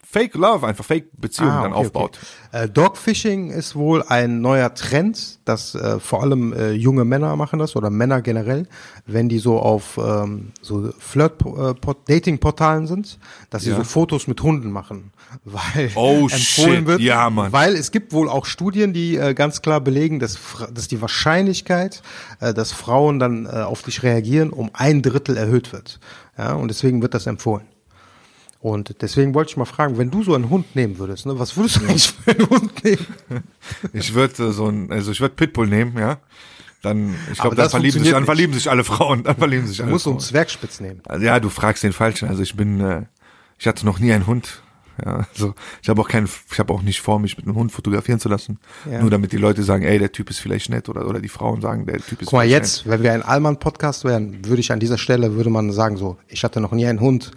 [0.09, 2.19] Fake Love, einfach Fake-Beziehung dann okay, aufbaut.
[2.53, 2.65] Okay.
[2.65, 7.59] Äh, Dogfishing ist wohl ein neuer Trend, dass äh, vor allem äh, junge Männer machen
[7.59, 8.67] das oder Männer generell,
[9.07, 13.19] wenn die so auf ähm, so Flirt-Dating-Portalen sind,
[13.51, 13.77] dass sie Ja.
[13.77, 15.13] so Fotos mit Hunden machen,
[15.45, 16.39] weil Oh, empfohlen
[16.79, 16.87] shit.
[16.87, 17.53] wird, Ja, Mann.
[17.53, 20.39] weil es gibt wohl auch Studien, die äh, ganz klar belegen, dass,
[20.73, 22.03] dass die Wahrscheinlichkeit,
[22.41, 26.01] äh, dass Frauen dann äh, auf dich reagieren, um ein Drittel erhöht wird.
[26.39, 27.67] Ja, und deswegen wird das empfohlen.
[28.67, 31.57] Und deswegen wollte ich mal fragen, wenn du so einen Hund nehmen würdest, ne, was
[31.57, 33.07] würdest du eigentlich für einen Hund nehmen?
[33.93, 36.19] Ich würde so ein, also ich würde Pitbull nehmen, ja.
[36.83, 39.85] Dann, ich glaube, dann verlieben sich, dann verlieben sich alle Frauen, dann verlieben sich Du
[39.85, 40.19] alle musst so Frauen.
[40.19, 41.01] einen Zwergspitz nehmen.
[41.07, 42.29] Also, ja, du fragst den Falschen.
[42.29, 43.03] Also ich bin, äh,
[43.57, 44.63] ich hatte noch nie einen Hund.
[45.05, 47.71] Ja, also ich habe auch keinen, ich habe auch nicht vor, mich mit einem Hund
[47.71, 48.59] fotografieren zu lassen.
[48.91, 49.01] Ja.
[49.01, 51.61] Nur damit die Leute sagen, ey, der Typ ist vielleicht nett oder oder die Frauen
[51.61, 54.81] sagen, der Typ ist Guck mal, jetzt, wenn wir ein Allmann-Podcast wären, würde ich an
[54.81, 57.31] dieser Stelle, würde man sagen so, ich hatte noch nie einen Hund.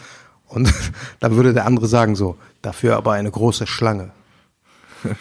[0.50, 0.72] Und
[1.20, 4.12] dann würde der andere sagen so, dafür aber eine große Schlange.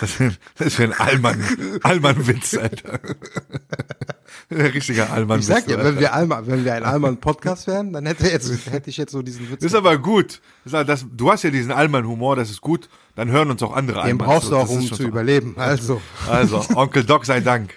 [0.00, 1.44] Das ist für ein Allmann,
[1.82, 2.98] Allmann-Witz, Alter.
[4.50, 5.48] Ein richtiger Allmann-Witz.
[5.48, 5.84] Ich sag Alter.
[5.84, 9.22] wenn wir, Allmann, wenn wir ein Allmann-Podcast wären, dann hätte, jetzt, hätte ich jetzt so
[9.22, 9.60] diesen Witz.
[9.60, 10.40] Das ist aber gut.
[10.64, 12.88] Das du hast ja diesen Allmann-Humor, das ist gut.
[13.16, 14.30] Dann hören uns auch andere Den Allmanns.
[14.30, 15.54] brauchst du auch, um zu überleben.
[15.58, 17.74] Also, Also, Onkel Doc sei Dank.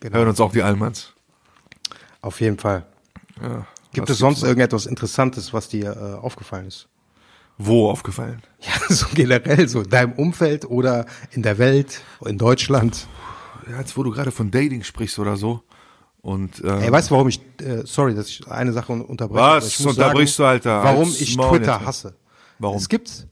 [0.00, 0.16] Genau.
[0.18, 1.12] Hören uns auch die Allmanns.
[2.20, 2.84] auf jeden Fall.
[3.40, 6.88] Ja, Gibt was es sonst irgendetwas Interessantes, was dir äh, aufgefallen ist?
[7.58, 8.42] Wo aufgefallen?
[8.60, 13.06] Ja, so generell, so in deinem Umfeld oder in der Welt, in Deutschland.
[13.70, 15.62] Ja, jetzt wo du gerade von Dating sprichst oder so.
[16.20, 19.40] Und äh, Ey, weißt du, warum ich, äh, sorry, dass ich eine Sache un- unterbreche.
[19.42, 19.80] Was?
[19.80, 20.84] Unterbrichst du, Alter?
[20.84, 21.86] Warum ich Maul Twitter jetzt.
[21.86, 22.14] hasse.
[22.60, 22.76] Warum?
[22.76, 23.26] Es gibt,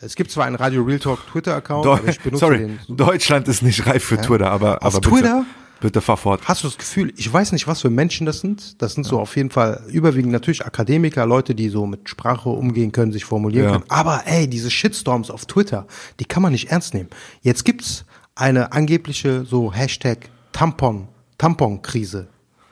[0.00, 2.80] es gibt zwar einen Radio Real Talk Twitter-Account, aber ich benutze sorry, den.
[2.88, 5.44] Deutschland ist nicht reif für Twitter, aber, Auf aber Twitter?
[5.44, 5.46] bitte,
[5.82, 6.40] bitte fahr fort.
[6.46, 8.80] Hast du das Gefühl, ich weiß nicht, was für Menschen das sind.
[8.80, 12.92] Das sind so auf jeden Fall überwiegend natürlich Akademiker, Leute, die so mit Sprache umgehen
[12.92, 13.72] können, sich formulieren Ja.
[13.72, 13.84] können.
[13.88, 15.86] Aber ey, diese Shitstorms auf Twitter,
[16.20, 17.10] die kann man nicht ernst nehmen.
[17.42, 18.04] Jetzt gibt's
[18.34, 21.08] eine angebliche so Hashtag Tampon,
[21.38, 22.28] Tampon-Krise.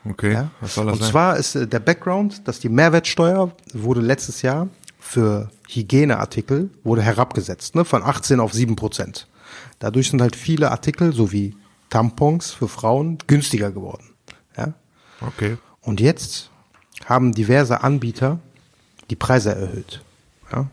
[0.08, 0.50] Okay, Ja?
[0.62, 1.11] was soll das Und sein?
[1.11, 7.74] zwar ist äh, der Background, dass die Mehrwertsteuer wurde letztes Jahr für Hygieneartikel wurde herabgesetzt,
[7.74, 9.26] ne, von 18 auf 7 Prozent.
[9.78, 11.54] Dadurch sind halt viele Artikel, so wie
[11.91, 14.14] Tampons für Frauen, günstiger geworden.
[14.57, 14.74] Ja?
[15.20, 15.59] okay.
[15.82, 16.51] Und jetzt
[17.05, 18.38] haben diverse Anbieter
[19.11, 20.03] die Preise erhöht.
[20.53, 20.68] Ja?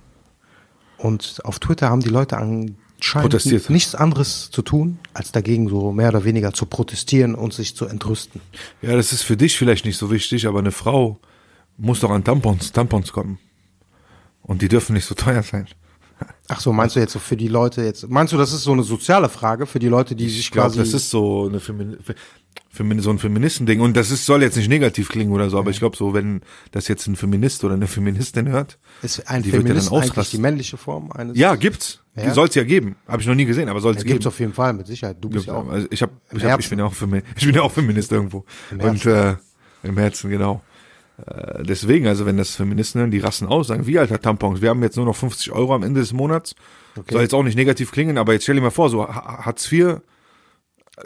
[0.98, 6.10] Und auf Twitter haben die Leute anscheinend nichts anderes zu tun, als dagegen so mehr
[6.10, 8.42] oder weniger zu protestieren und sich zu entrüsten.
[8.82, 11.20] Ja, das ist für dich vielleicht nicht so wichtig, aber eine Frau
[11.78, 13.40] muss doch an Tampons, Tampons kommen.
[14.42, 15.68] Und die dürfen nicht so teuer sein.
[16.48, 18.10] Ach so, meinst du jetzt so für die Leute jetzt?
[18.10, 20.70] Meinst du, das ist so eine soziale Frage für die Leute, die sich Ich glaube,
[20.70, 21.98] quasi das ist so eine Femin
[22.78, 23.82] Femin so ein Feministending.
[23.82, 26.42] Und das ist, soll jetzt nicht negativ klingen oder so, aber ich glaube so, wenn
[26.72, 30.26] das jetzt ein Feminist oder eine Feministin hört, ist ein die wird ja Feminist dann
[30.32, 31.38] die männliche Form eines?
[31.38, 32.04] ja, gibt's.
[32.16, 32.26] Ja?
[32.26, 32.96] Die soll's ja geben.
[33.08, 34.14] Habe ich noch nie gesehen, aber soll's ja, geben.
[34.14, 35.18] gibt's auf jeden Fall mit Sicherheit.
[35.20, 35.68] Du bist ja auch.
[35.68, 37.72] Also ich hab, Im ich, hab, ich bin ja auch Femi ich bin ja auch
[37.72, 38.46] Feminist irgendwo.
[38.72, 39.36] Im Und äh,
[39.84, 40.62] im Herzen, genau.
[41.26, 44.70] Äh, deswegen, also wenn das Feministen hören, die rasten aus, sagen, wie alter Tampons, wir
[44.70, 46.54] haben jetzt nur noch 50 Euro am Ende des Monats.
[47.10, 49.72] Soll jetzt auch nicht negativ klingen, aber jetzt stell dir mal vor, so Ha- Hartz
[49.72, 49.80] IV,
[50.98, 51.04] äh,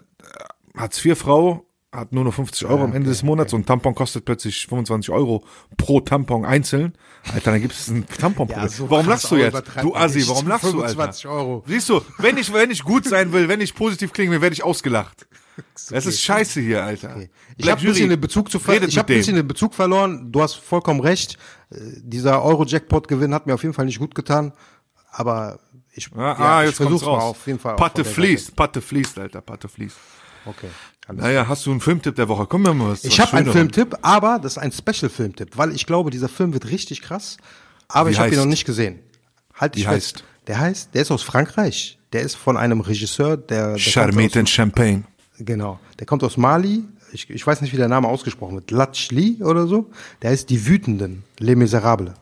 [0.78, 4.24] Hartz IV Frau hat nur noch 50 Euro am Ende des Monats und Tampon kostet
[4.24, 5.43] plötzlich 25 Euro
[5.76, 6.93] pro Tampon einzeln.
[7.34, 8.64] Alter, dann gibt es ein Tamponproblem.
[8.66, 9.62] Ja, so warum lachst du jetzt?
[9.82, 11.38] Du Assi, warum lachst du, 25 Alter?
[11.38, 11.64] Euro.
[11.68, 14.53] Siehst du, wenn ich, wenn ich gut sein will, wenn ich positiv klingen will, werde
[14.53, 15.28] ich ausgelacht.
[15.89, 17.16] Das ist scheiße hier, Alter.
[17.18, 17.30] Ich
[17.66, 19.74] Black habe ein bisschen den Bezug zu ver ich habe mit ein bisschen den Bezug
[19.74, 20.32] verloren.
[20.32, 21.38] Du hast vollkommen recht.
[21.70, 24.54] Äh, Dieser Euro-Jackpot-Gewinn hat mir auf jeden Fall nicht gut getan.
[25.12, 25.60] Aber
[25.93, 27.24] ich, Ah, ja, ah, ich jetzt kommt's versuch's mal raus.
[27.24, 27.76] auf jeden Fall.
[27.76, 29.97] Patte fließt, Patte fließt, Alter, Patte fließt.
[30.45, 30.68] Okay.
[31.12, 32.45] Naja, hast du einen Filmtipp der Woche?
[32.47, 33.04] Komm mir mal was.
[33.04, 33.52] Ich habe einen.
[33.52, 37.38] Filmtipp, aber das ist ein Special-Filmtipp, weil ich glaube, dieser Film wird richtig krass.
[37.89, 38.99] Aber Wie ich habe ihn noch nicht gesehen.
[39.54, 40.16] Halt dich Wie fest.
[40.18, 40.24] heißt?
[40.47, 41.99] Der heißt, der ist aus Frankreich.
[42.14, 45.04] Der ist von einem Regisseur, der, der Charmette and Champagne.
[45.46, 46.84] Genau, der kommt aus Mali.
[47.14, 48.72] Ich, ich weiß nicht, wie der Name ausgesprochen wird.
[48.72, 49.89] Latchli oder so.
[50.22, 52.14] Der heißt Die Wütenden, Les Miserables.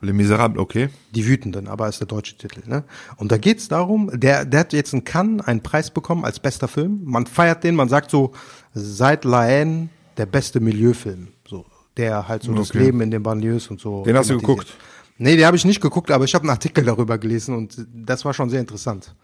[0.00, 0.88] Les Miserables, okay.
[1.14, 2.62] Die Wütenden, aber ist der deutsche Titel.
[2.66, 2.84] Ne?
[3.16, 6.68] Und da geht's darum, der, der hat jetzt in Cannes einen Preis bekommen als bester
[6.68, 7.00] Film.
[7.04, 8.32] Man feiert den, man sagt so,
[8.72, 11.28] seit La Haine der beste Milieufilm.
[11.46, 12.78] So, der halt so das Okay.
[12.78, 14.04] Leben in den Banlieues und so.
[14.04, 14.74] Den hast du geguckt?
[15.16, 18.24] Nee, den habe ich nicht geguckt, aber ich habe einen Artikel darüber gelesen und das
[18.24, 19.14] war schon sehr interessant.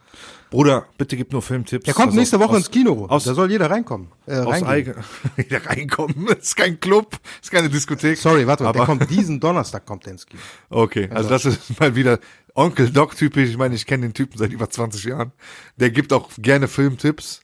[0.49, 1.84] Bruder, bitte gib nur Filmtipps.
[1.84, 3.07] Der kommt Also nächste Woche aus, ins Kino.
[3.07, 4.09] Aus, da soll jeder reinkommen.
[4.26, 4.95] Äh, aus eigen,
[5.36, 6.26] wieder reinkommen.
[6.28, 8.16] Das ist kein Club, das ist keine Diskothek.
[8.18, 10.41] Sorry, warte mal, der Aber- kommt diesen Donnerstag kommt der ins Kino.
[10.68, 12.20] Okay, also das ist mal wieder
[12.55, 13.49] Onkel Doc typisch.
[13.51, 15.32] Ich meine, ich kenne den Typen seit über 20 Jahren.
[15.76, 17.41] Der gibt auch gerne Filmtipps,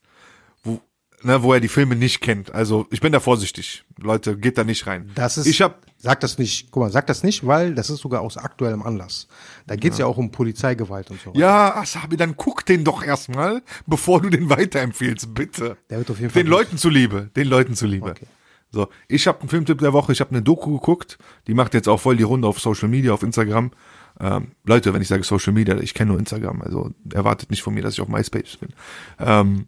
[1.23, 2.55] ne, wo er die Filme nicht kennt.
[2.55, 3.85] Also ich bin da vorsichtig.
[3.99, 5.11] Leute, geht da nicht rein.
[5.15, 8.01] Das ist, ich hab, sag das nicht, guck mal, sag das nicht, weil das ist
[8.01, 9.29] sogar aus aktuellem Anlass.
[9.67, 10.07] Da geht's ja.
[10.07, 11.33] auch um Polizeigewalt und so.
[11.35, 15.77] ja, Asabi, dann guck den doch erstmal, bevor du den weiterempfehlst, bitte.
[15.91, 16.51] Der wird auf jeden Fall Den.
[16.51, 18.11] Leuten zuliebe, den Leuten zuliebe.
[18.11, 18.27] Okay.
[18.73, 21.89] So, ich habe einen Filmtipp der Woche, ich habe eine Doku geguckt, die macht jetzt
[21.89, 23.71] auch voll die Runde auf Social Media, auf Instagram.
[24.19, 27.75] Ähm, Leute, wenn ich sage Social Media, ich kenne nur Instagram, also erwartet nicht von
[27.75, 28.71] mir, dass ich auf MySpace bin.
[29.19, 29.67] Ähm,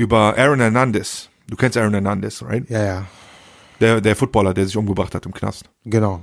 [0.00, 1.28] über Aaron Hernandez.
[1.46, 2.68] Du kennst Aaron Hernandez, right?
[2.70, 3.06] Ja, ja,
[3.80, 5.68] Der, der Footballer, der sich umgebracht hat im Knast.
[5.84, 6.22] genau.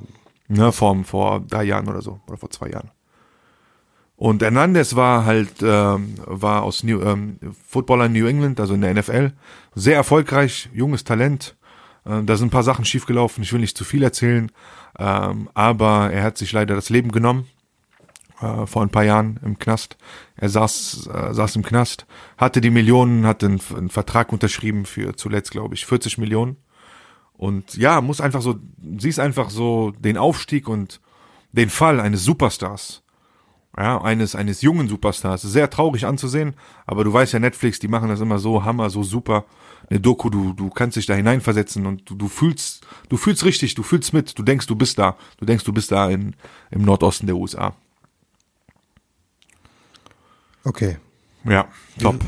[0.50, 2.90] Ne, vor, vor drei Jahren oder so, oder vor zwei Jahren.
[4.16, 8.80] Und Hernandez war halt, ähm, war aus New, ähm, Footballer in New England, also in
[8.82, 9.34] der NFL.
[9.76, 11.58] Sehr erfolgreich, junges Talent.
[12.06, 14.50] Äh, da sind ein paar Sachen schiefgelaufen, ich will nicht zu viel erzählen.
[14.98, 17.46] Ähm, aber er hat sich leider das Leben genommen.
[18.40, 19.98] Äh, vor ein paar Jahren im Knast.
[20.36, 22.06] Er saß, äh, saß im Knast,
[22.38, 26.58] hatte die Millionen, hatte einen, einen Vertrag unterschrieben für zuletzt, glaube ich, 40 Millionen.
[27.34, 28.56] Und ja, muss einfach so,
[28.98, 31.02] siehst einfach so den Aufstieg und
[31.52, 33.04] den Fall eines Superstars.
[33.76, 35.44] Ja, eines, eines jungen Superstars.
[35.44, 39.04] Sehr traurig anzusehen, aber du weißt ja, Netflix, die machen das immer so hammer, so
[39.04, 39.46] super.
[39.90, 43.76] Eine Doku, du, du kannst dich da hineinversetzen und du, du fühlst, du fühlst richtig,
[43.76, 45.16] du fühlst mit, du denkst, du bist da.
[45.38, 46.36] Du denkst, du bist da in,
[46.72, 47.76] im Nordosten der USA.
[50.68, 50.98] Okay.
[51.46, 51.68] Ja,
[52.02, 52.20] top.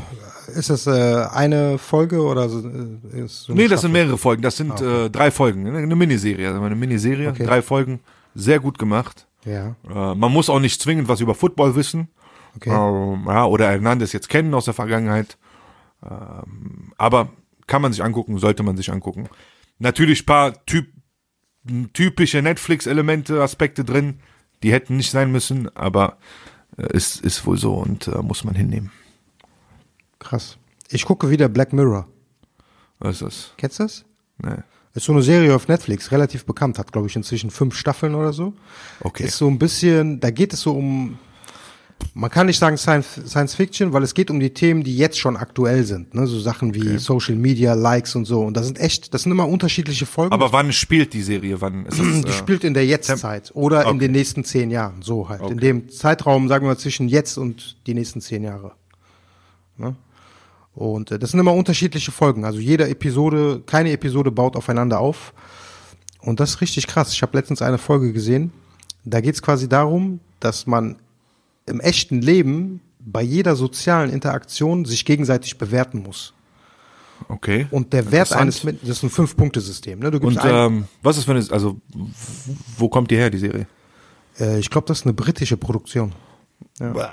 [0.54, 4.42] Ist das äh, eine Folge oder so, äh, ist so Nee, das sind mehrere Folgen.
[4.42, 5.66] Das sind äh, drei Folgen.
[5.68, 6.48] Eine Miniserie.
[6.48, 7.44] Also eine Miniserie, Okay.
[7.44, 8.00] drei Folgen.
[8.34, 9.26] Sehr gut gemacht.
[9.44, 12.08] Ja, Äh, man muss auch nicht zwingend was über Football wissen.
[12.56, 12.70] okay.
[12.70, 15.36] Ähm, ja, oder Hernandez jetzt kennen aus der Vergangenheit.
[16.02, 17.30] Ähm, aber
[17.66, 19.28] kann man sich angucken, sollte man sich angucken.
[19.78, 20.86] Natürlich paar typ,
[21.92, 24.20] typische Netflix-Elemente, Aspekte drin,
[24.62, 26.18] die hätten nicht sein müssen, aber
[26.76, 28.90] ist, ist wohl so und äh, muss man hinnehmen.
[30.18, 30.56] Krass.
[30.88, 32.08] Ich gucke wieder Black Mirror.
[32.98, 33.52] Was ist das?
[33.56, 34.04] Kennst du das?
[34.42, 34.62] Nee.
[34.92, 38.32] Ist so eine Serie auf Netflix, relativ bekannt, hat glaube ich inzwischen fünf Staffeln oder
[38.32, 38.54] so.
[39.00, 39.24] Okay.
[39.24, 41.18] Ist so ein bisschen, da geht es so um,
[42.14, 45.36] man kann nicht sagen Science, Fiction, weil es geht um die Themen, die jetzt schon
[45.36, 46.26] aktuell sind, ne?
[46.26, 48.40] so Sachen wie Social Media, Likes und so.
[48.42, 50.32] Und das sind echt, das sind immer unterschiedliche Folgen.
[50.32, 51.60] Aber wann spielt die Serie?
[51.60, 52.06] Wann ist das?
[52.22, 53.98] die Äh, spielt in der Jetztzeit oder in Okay.
[53.98, 55.40] den nächsten zehn Jahren, so halt.
[55.40, 55.56] In Okay.
[55.60, 58.72] dem Zeitraum, sagen wir mal, zwischen jetzt und die nächsten zehn Jahre.
[59.76, 59.94] Ne?
[60.74, 62.44] Und äh, das sind immer unterschiedliche Folgen.
[62.44, 65.32] Also jede Episode, keine Episode baut aufeinander auf.
[66.20, 67.12] Und das ist richtig krass.
[67.12, 68.52] Ich habe letztens eine Folge gesehen.
[69.04, 70.96] Da geht es quasi darum, dass man
[71.66, 76.34] im echten Leben bei jeder sozialen Interaktion sich gegenseitig bewerten muss.
[77.28, 77.66] okay.
[77.70, 79.98] Und der Wert eines, Mit- das ist ein Fünf-Punkte-System.
[79.98, 80.10] Ne?
[80.10, 81.80] Du gibst Und ähm, was ist, wenn es, also,
[82.76, 83.66] wo kommt die her, die Serie?
[84.38, 86.12] Äh, ich glaube, das ist eine britische Produktion.
[86.78, 87.12] Ja, Bah.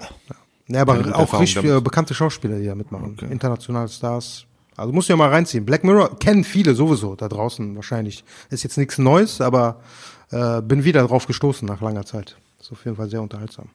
[0.67, 1.83] ja aber Keine auch richtig damit.
[1.83, 3.13] bekannte Schauspieler, die da mitmachen.
[3.17, 3.31] Okay.
[3.31, 4.45] Internationale Stars.
[4.75, 5.65] Also musst du ja mal reinziehen.
[5.65, 8.23] Black Mirror kennen viele sowieso da draußen wahrscheinlich.
[8.49, 9.81] Ist jetzt nichts Neues, aber
[10.31, 12.37] äh, bin wieder drauf gestoßen nach langer Zeit.
[12.59, 13.69] Ist auf jeden Fall sehr unterhaltsam.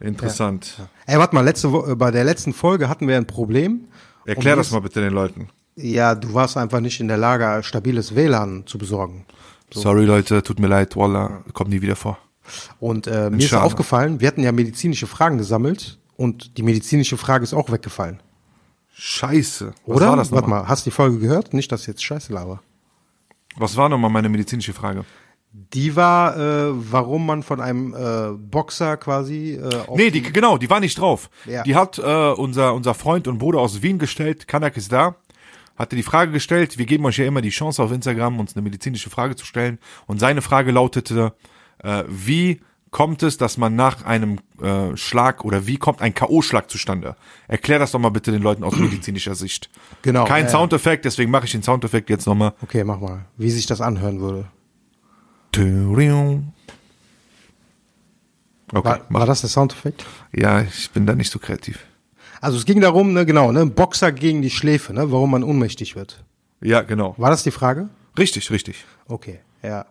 [0.00, 0.78] Interessant.
[1.06, 3.88] Ey, warte mal, letzte Wo äh, bei der letzten Folge hatten wir ein Problem.
[4.26, 5.48] Erklär das mal bitte den Leuten.
[5.76, 9.26] Ja, du warst einfach nicht in der Lage, stabiles WLAN zu besorgen.
[9.72, 12.18] Sorry Leute, tut mir leid, Wallah, kommt nie wieder vor.
[12.78, 17.42] Und äh, mir ist aufgefallen, wir hatten ja medizinische Fragen gesammelt und die medizinische Frage
[17.42, 18.20] ist auch weggefallen.
[18.96, 19.72] Scheiße.
[19.86, 20.10] Was Oder?
[20.10, 21.52] war das Warte mal, hast du die Folge gehört?
[21.52, 22.62] Nicht, dass ich jetzt Scheiße laber.
[23.56, 25.04] Was war nochmal meine medizinische Frage?
[25.56, 30.68] Die war, äh, warum man von einem äh, Boxer quasi äh, Nee, die, genau, die
[30.68, 31.30] war nicht drauf.
[31.44, 31.62] Ja.
[31.62, 35.14] Die hat äh, unser, unser Freund und Bruder aus Wien gestellt, Kanak ist da,
[35.76, 38.62] hatte die Frage gestellt, wir geben euch ja immer die Chance auf Instagram, uns eine
[38.62, 39.78] medizinische Frage zu stellen.
[40.06, 41.34] Und seine Frage lautete,
[41.84, 46.68] äh, wie kommt es, dass man nach einem äh, Schlag oder wie kommt ein K.O.-Schlag
[46.68, 47.14] zustande?
[47.46, 49.70] Erklär das doch mal bitte den Leuten aus medizinischer Sicht.
[50.02, 50.50] Genau, Kein ja.
[50.50, 52.54] Soundeffekt, deswegen mache ich den Soundeffekt jetzt nochmal.
[52.60, 53.26] Okay, mach mal.
[53.36, 54.46] Wie sich das anhören würde.
[58.72, 60.04] Okay, War, war das der Soundeffekt?
[60.32, 61.78] ja, ich bin da nicht so kreativ.
[62.40, 65.96] Also es ging darum, ne, genau, ne, Boxer gegen die Schläfe, ne, warum man ohnmächtig
[65.96, 66.24] wird.
[66.60, 67.14] Ja, genau.
[67.18, 67.88] War das die Frage?
[68.18, 68.84] Richtig, richtig.
[69.06, 69.86] Okay, ja.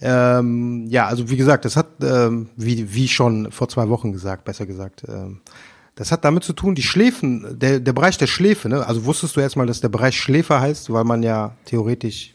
[0.00, 4.44] Ähm, ja, also wie gesagt, das hat, ähm, wie, wie schon vor zwei Wochen gesagt,
[4.44, 5.40] besser gesagt, ähm,
[5.94, 8.86] das hat damit zu tun, die Schläfen, der, der Bereich der Schläfe, ne?
[8.86, 12.34] Also wusstest du erstmal, dass der Bereich Schläfer heißt, weil man ja theoretisch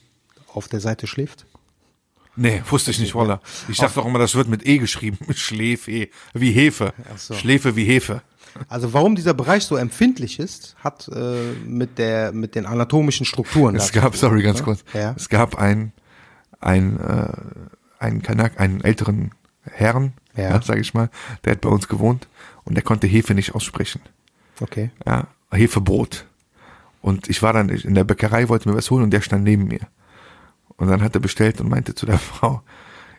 [0.54, 1.46] auf der Seite schläft?
[2.36, 3.42] Nee, wusste ich nicht, Wallah.
[3.68, 5.18] Ich dachte auch immer, das wird mit E geschrieben.
[5.36, 6.94] Schläfe, wie Hefe.
[7.18, 7.34] So.
[7.34, 8.22] Schläfe wie Hefe.
[8.68, 13.76] Also warum dieser Bereich so empfindlich ist, hat äh, mit der mit den anatomischen Strukturen.
[13.76, 14.66] Es gab, sorry, ganz ne?
[14.66, 14.84] kurz.
[14.94, 15.14] Ja.
[15.16, 15.94] Es gab einen,
[16.60, 17.32] einen, äh,
[18.00, 19.32] einen Kanak, einen älteren
[19.64, 20.50] Herrn, Ja.
[20.52, 20.62] ja.
[20.62, 21.10] sag ich mal,
[21.46, 22.28] der hat bei uns gewohnt
[22.64, 24.02] und der konnte Hefe nicht aussprechen.
[24.60, 24.92] Okay.
[25.06, 26.26] Ja, Hefebrot.
[27.02, 29.66] Und ich war dann in der Bäckerei, wollte mir was holen und der stand neben
[29.68, 29.80] mir.
[30.82, 32.64] Und dann hat er bestellt und meinte zu der Frau,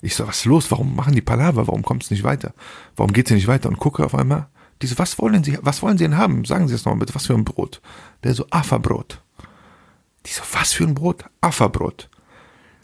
[0.01, 0.71] ich so, was ist los?
[0.73, 1.69] Warum machen die Palaver?
[1.69, 2.55] Warum kommt es nicht weiter?
[2.97, 3.69] Warum geht's hier nicht weiter?
[3.69, 4.49] Und gucke auf einmal,
[4.83, 6.45] diese, was wollen Sie, was wollen Sie denn haben?
[6.45, 7.81] Sagen Sie es noch mal bitte, was für ein Brot?
[8.25, 9.23] Der so, Afferbrot.
[10.27, 11.25] Die so, was für ein Brot?
[11.41, 12.11] Afferbrot.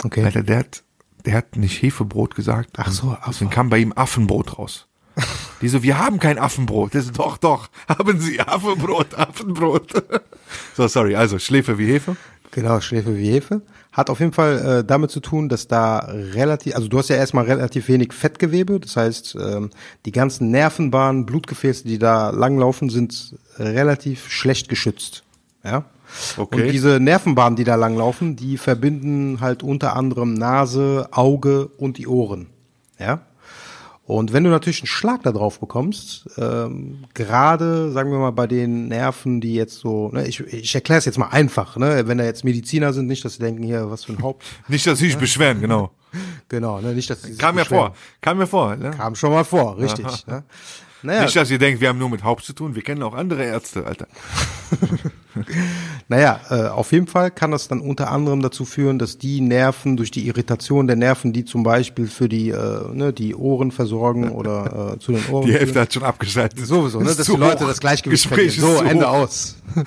[0.04, 0.22] Okay.
[0.22, 0.84] Alter, der hat,
[1.26, 2.70] der hat nicht Hefebrot gesagt.
[2.76, 4.86] Ach so, Und Deswegen kam bei ihm Affenbrot raus.
[5.60, 6.94] Die so, wir haben kein Affenbrot.
[6.94, 10.04] Der so, doch, doch, haben Sie Affenbrot, Affenbrot.
[10.76, 12.16] so, sorry, also Schläfe wie Hefe.
[12.52, 13.62] Genau, Schläfe wie Hefe.
[13.98, 17.16] Hat auf jeden Fall äh, damit zu tun, dass da relativ, also du hast ja
[17.16, 19.70] erstmal relativ wenig Fettgewebe, das heißt, ähm,
[20.06, 25.24] die ganzen Nervenbahnen, Blutgefäße, die da langlaufen, sind relativ schlecht geschützt.
[25.64, 25.84] Ja.
[26.36, 26.62] Okay.
[26.62, 32.06] Und diese Nervenbahnen, die da langlaufen, die verbinden halt unter anderem Nase, Auge und die
[32.06, 32.46] Ohren.
[33.00, 33.22] Ja.
[34.08, 38.46] Und wenn du natürlich einen Schlag da drauf bekommst, ähm, gerade, sagen wir mal, bei
[38.46, 42.16] den Nerven, die jetzt so, ne, ich, ich erkläre es jetzt mal einfach, ne, wenn
[42.16, 44.98] da jetzt Mediziner sind, nicht, dass sie denken, hier, was für ein Haupt, Nicht, dass
[44.98, 45.90] sie sich beschweren, genau.
[46.48, 47.88] genau, ne, nicht, dass sie sich Kam mir beschweren.
[47.88, 48.76] vor, kam mir vor.
[48.76, 48.92] Ne?
[48.92, 50.42] Kam schon mal vor, richtig, ne.
[51.02, 52.74] Naja, Nicht, dass ihr denkt, wir haben nur mit Haupt zu tun.
[52.74, 54.08] Wir kennen auch andere Ärzte, Alter.
[56.10, 59.98] Naja, äh, auf jeden Fall kann das dann unter anderem dazu führen, dass die Nerven
[59.98, 64.30] durch die Irritation der Nerven, die zum Beispiel für die, äh, ne, die Ohren versorgen
[64.32, 65.44] oder äh, zu den Ohren.
[65.44, 65.60] Die führen.
[65.60, 66.66] Hälfte hat schon abgeschaltet.
[66.66, 67.68] Sowieso, ne, dass die Leute hoch.
[67.68, 68.78] das Gleichgewicht Gespräch verlieren.
[68.84, 69.12] So, Ende hoch.
[69.14, 69.56] aus.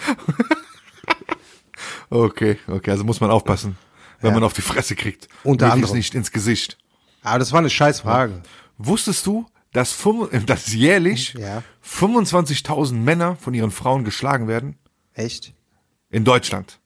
[2.10, 3.78] Okay, okay, also muss man aufpassen,
[4.20, 4.34] wenn Ja.
[4.36, 5.28] man auf die Fresse kriegt.
[5.44, 5.98] Unter Möglichst anderem.
[5.98, 6.78] nicht ins Gesicht.
[7.24, 8.42] Aber das war eine scheiß Frage.
[8.78, 9.98] Wusstest du, dass,
[10.46, 11.64] dass jährlich Ja.
[11.86, 14.76] 25.000 Männer von ihren Frauen geschlagen werden?
[15.14, 15.54] Echt?
[16.12, 16.78] In Deutschland.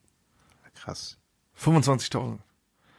[0.74, 1.18] Krass.
[1.60, 2.38] 25.000.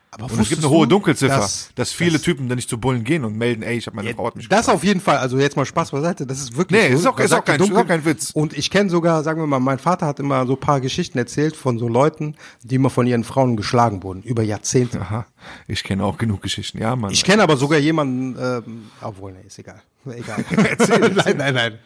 [0.10, 2.70] Aber Und es gibt eine hohe du, Dunkelziffer, dass- dass, viele dass- Typen dann nicht
[2.70, 4.78] zu Bullen gehen und melden, ey, ich habe meine Frau hat mich Das geschlagen.
[4.78, 7.00] auf jeden Fall, also jetzt mal Spaß beiseite, das ist wirklich Nee, so.
[7.00, 8.32] ist auch- ist auch kein- ist auch kein Witz.
[8.32, 11.18] Und ich kenne sogar, sagen wir mal, mein Vater hat immer so ein paar Geschichten
[11.18, 15.02] erzählt von so Leuten, die immer von ihren Frauen geschlagen wurden, über Jahrzehnte.
[15.02, 15.26] Aha,
[15.68, 16.78] ich kenne auch genug Geschichten.
[16.80, 17.12] Ja, Mann.
[17.12, 19.82] Ich kenne aber sogar jemanden, ähm, obwohl, nee, ist egal.
[20.10, 20.46] Egal.
[20.88, 21.80] nein, nein, nein, nein.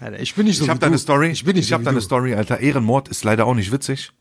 [0.00, 0.16] nein.
[0.20, 1.02] Ich bin nicht so Ich habe da eine du.
[1.02, 1.30] Story.
[1.30, 2.04] Ich bin nicht ich so habe wie da eine du.
[2.04, 2.60] Story, Alter.
[2.60, 4.12] Ehrenmord ist leider auch nicht witzig.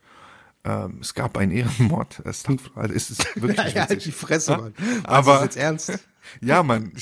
[0.66, 2.22] Ähm, es gab einen Ehrenmord.
[2.26, 2.46] Es
[2.94, 4.12] es ist wirklich Ja, halt die.
[4.12, 4.74] Fresse, Mann.
[5.04, 5.92] Aber- jetzt ernst?
[6.40, 6.94] Ja, Mann.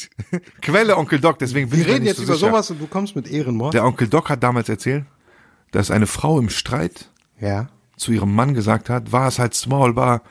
[0.63, 2.47] Quelle Onkel Doc, deswegen bin Wir ich reden jetzt so über sicher.
[2.47, 3.71] sowas und du kommst mit Ehrenmord.
[3.75, 5.05] Der Onkel Doc hat damals erzählt,
[5.69, 7.69] dass eine Frau im Streit Ja.
[7.97, 10.23] zu ihrem Mann gesagt hat, war es halt small, war.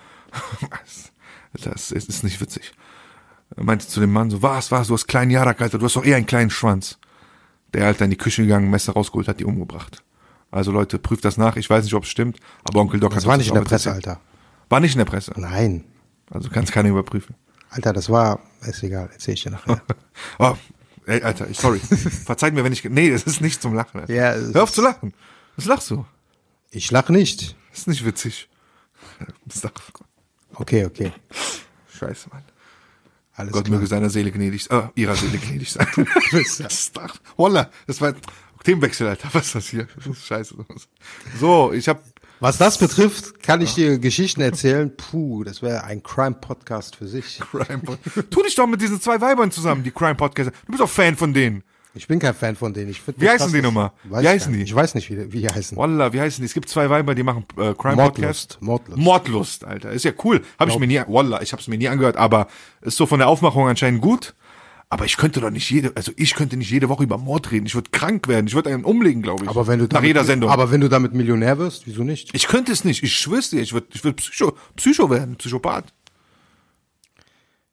[1.53, 2.72] Das ist ist nicht witzig.
[3.57, 5.95] Er meinte zu dem Mann so, was, was, du hast kleinen Jarak, Alter, du hast
[5.95, 6.99] doch eher einen kleinen Schwanz.
[7.72, 10.03] Der Alter in die Küche gegangen, Messer rausgeholt, hat die umgebracht.
[10.51, 11.57] Also Leute, prüft das nach.
[11.57, 13.61] Ich weiß nicht, ob es stimmt, aber Onkel Doc Das hat war nicht in der
[13.63, 14.09] Presse, erzählt.
[14.09, 14.21] Alter.
[14.69, 15.33] War nicht in der Presse.
[15.37, 15.85] Nein.
[16.31, 17.35] Also kann es keiner überprüfen.
[17.71, 19.83] Alter, das war, ist egal, erzähl ich dir nachher.
[20.39, 20.55] Oh,
[21.07, 21.79] ey, Alter, sorry.
[22.25, 24.01] Verzeiht mir, wenn ich, nee, das ist nicht zum Lachen.
[24.01, 24.13] Alter.
[24.13, 25.15] Ja, Hör auf zu lachen.
[25.57, 26.05] Was lachst du?
[26.71, 27.57] Ich lach nicht.
[27.71, 28.49] Das ist nicht witzig.
[29.45, 29.63] Das
[30.55, 31.13] Okay, okay.
[31.97, 32.43] scheiße, Mann.
[33.35, 33.77] Alles Gott klar.
[33.77, 35.87] möge seiner Seele gnädig, äh, ihrer Seele gnädig sein.
[36.33, 38.13] das ist doch, Wallah, das war
[38.65, 39.29] Themenwechsel, Alter.
[39.33, 39.87] Was ist das hier?
[39.97, 40.55] Das ist scheiße.
[41.39, 42.03] So, ich hab,
[42.41, 44.95] Was das betrifft, kann ich dir Geschichten erzählen.
[44.97, 47.41] Puh, das wäre ein Crime-Podcast für sich.
[47.51, 47.99] Crime Pod
[48.31, 50.53] Tu dich doch mit diesen zwei Weibern zusammen, die Crime Podcaster.
[50.67, 51.63] Du bist doch Fan von denen.
[51.93, 52.89] Ich bin kein Fan von denen.
[52.91, 53.91] Ich find Wie heißen die nochmal?
[54.05, 54.63] Wie ich heißen die?
[54.63, 55.77] Ich weiß nicht, wie, die- wie die heißen.
[55.77, 56.47] Wallah, wie heißen die?
[56.47, 58.63] Es gibt zwei Weiber, die machen äh, Crime Mordlust, Podcast.
[58.63, 58.99] Mordlust.
[59.03, 59.91] Mordlust, Alter.
[59.91, 60.41] Ist ja cool.
[60.61, 62.47] Habe ich mir nie, Wallah, ich habe es mir nie angehört, aber
[62.83, 64.35] ist so von der Aufmachung anscheinend gut.
[64.93, 67.64] Aber ich könnte doch nicht jede, also ich könnte nicht jede Woche über Mord reden.
[67.66, 68.49] Ich würde krank werden.
[68.49, 69.49] Ich würde einen umlegen, glaube ich.
[69.51, 70.51] Aber wenn du nach damit, jeder Sendung.
[70.51, 72.34] Aber wenn du damit Millionär wirst, wieso nicht?
[72.34, 73.05] Ich könnte es nicht.
[73.05, 73.61] Ich schwör's dir.
[73.62, 75.84] Ich würde ich würd Psycho, Psycho werden, Psychopath.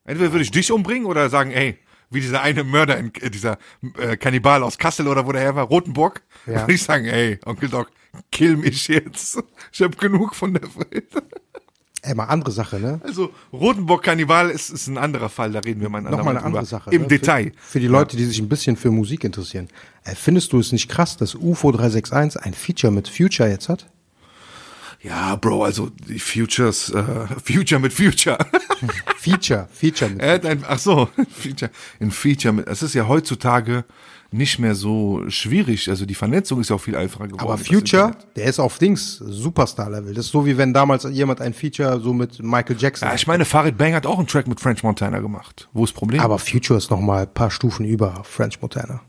[0.05, 3.57] Entweder würde ich dich umbringen oder sagen, ey, wie dieser eine Mörder, in, äh, dieser
[3.97, 6.61] äh, Kannibal aus Kassel oder wo der her war, Rotenburg, Ja.
[6.61, 7.89] würde ich sagen, ey, Onkel Doc,
[8.31, 9.39] kill mich jetzt.
[9.73, 11.11] Ich habe genug von der Welt.
[12.03, 13.01] Ey, mal andere Sache, ne?
[13.03, 16.63] Also Rotenburg-Kannibal ist, ist ein anderer Fall, da reden wir mal ein Nochmal eine andere
[16.63, 16.65] drüber.
[16.65, 16.91] Sache.
[16.91, 17.07] Im ne?
[17.07, 17.51] Detail.
[17.55, 19.67] Für, für die Leute, die sich ein bisschen für Musik interessieren.
[20.03, 23.87] Äh, findest du es nicht krass, dass UFO 361 ein Feature mit Future jetzt hat?
[25.01, 27.03] Ja, Bro, also die Futures, äh,
[27.43, 28.37] Future mit Future.
[29.17, 33.85] Feature, Feature mit hat ein, ach so, Feature, ein Feature mit, es ist ja heutzutage
[34.31, 37.43] nicht mehr so schwierig, also die Vernetzung ist ja auch viel einfacher geworden.
[37.43, 40.13] Aber Future, der ist auf Dings Superstar-Level.
[40.13, 43.07] Das ist so wie wenn damals jemand ein Feature so mit Michael Jackson.
[43.07, 45.69] Ja, ich meine, Farid Bang hat auch einen Track mit French Montana gemacht.
[45.73, 46.21] Wo ist das Problem?
[46.21, 49.01] aber Future ist noch mal ein paar Stufen über French Montana.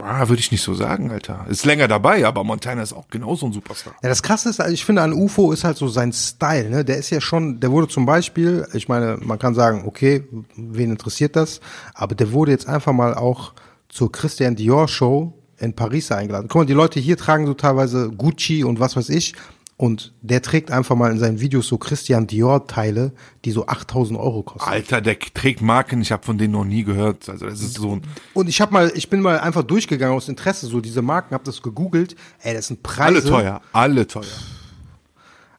[0.00, 1.44] ah, würde ich nicht so sagen, Alter.
[1.48, 3.94] Ist länger dabei, aber Montana ist auch genauso ein Superstar.
[4.02, 6.84] Ja, das Krasse ist, also ich finde, an UFO ist halt so sein Style, ne?
[6.84, 10.24] Der ist ja schon, der wurde zum Beispiel, ich meine, man kann sagen, okay,
[10.56, 11.60] wen interessiert das?
[11.94, 13.52] Aber der wurde jetzt einfach mal auch
[13.92, 16.48] zur Christian Dior Show in Paris eingeladen.
[16.48, 19.34] Guck mal, die Leute hier tragen so teilweise Gucci und was weiß ich.
[19.76, 23.12] Und der trägt einfach mal in seinen Videos so Christian Dior Teile,
[23.44, 24.68] die so 8000 Euro kosten.
[24.68, 27.28] Alter, der trägt Marken, ich habe von denen noch nie gehört.
[27.28, 30.28] Also das ist so ein, Und ich habe mal, ich bin mal einfach durchgegangen aus
[30.28, 32.16] Interesse, so diese Marken, habe das gegoogelt.
[32.40, 33.02] Ey, das sind Preise.
[33.08, 34.24] alle teuer, alle teuer.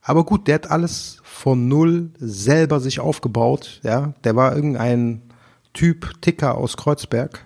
[0.02, 3.80] Aber gut, der hat alles von null selber sich aufgebaut.
[3.84, 5.22] Ja, der war irgendein
[5.74, 7.46] Typ Ticker aus Kreuzberg.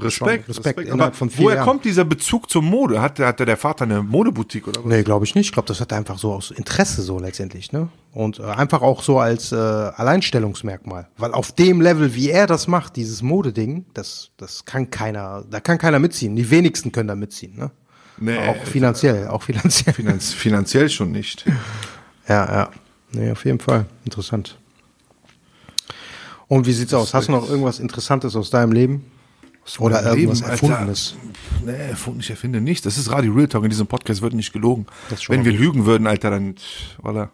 [0.00, 1.66] Respekt, Respekt, Respekt, Aber woher Jahren.
[1.66, 3.02] kommt dieser Bezug zur Mode?
[3.02, 4.86] Hat, der- hatte der Vater eine Modeboutique oder was?
[4.86, 5.46] Nee, glaube ich nicht.
[5.48, 7.88] Ich glaube, das hat er einfach so aus Interesse so letztendlich, ne?
[8.12, 11.08] Und äh, einfach auch so als äh, Alleinstellungsmerkmal.
[11.18, 15.60] Weil auf dem Level, wie er das macht, dieses Modeding, das, das kann keiner, da
[15.60, 16.34] kann keiner mitziehen.
[16.34, 17.70] Die wenigsten können da mitziehen, ne?
[18.16, 19.92] Nee, auch finanziell, auch finanziell.
[19.92, 21.44] Finanz, finanziell schon nicht.
[22.26, 22.70] Ja, ja.
[23.12, 23.84] Nee, auf jeden Fall.
[24.06, 24.56] Interessant.
[26.48, 27.12] Und wie sieht's aus?
[27.12, 29.04] Hast du noch irgendwas Interessantes aus deinem Leben?
[29.78, 30.66] Oder meinem irgendwas Leben, Alter.
[30.68, 31.16] Erfundenes?
[31.64, 32.82] Nee, erfunden, ich erfinde nichts.
[32.84, 33.64] Das ist Radio Real Talk.
[33.64, 34.86] In diesem Podcast wird nicht gelogen.
[35.28, 36.54] Wenn wir lügen würden, Alter, dann,
[37.02, 37.28] voilà,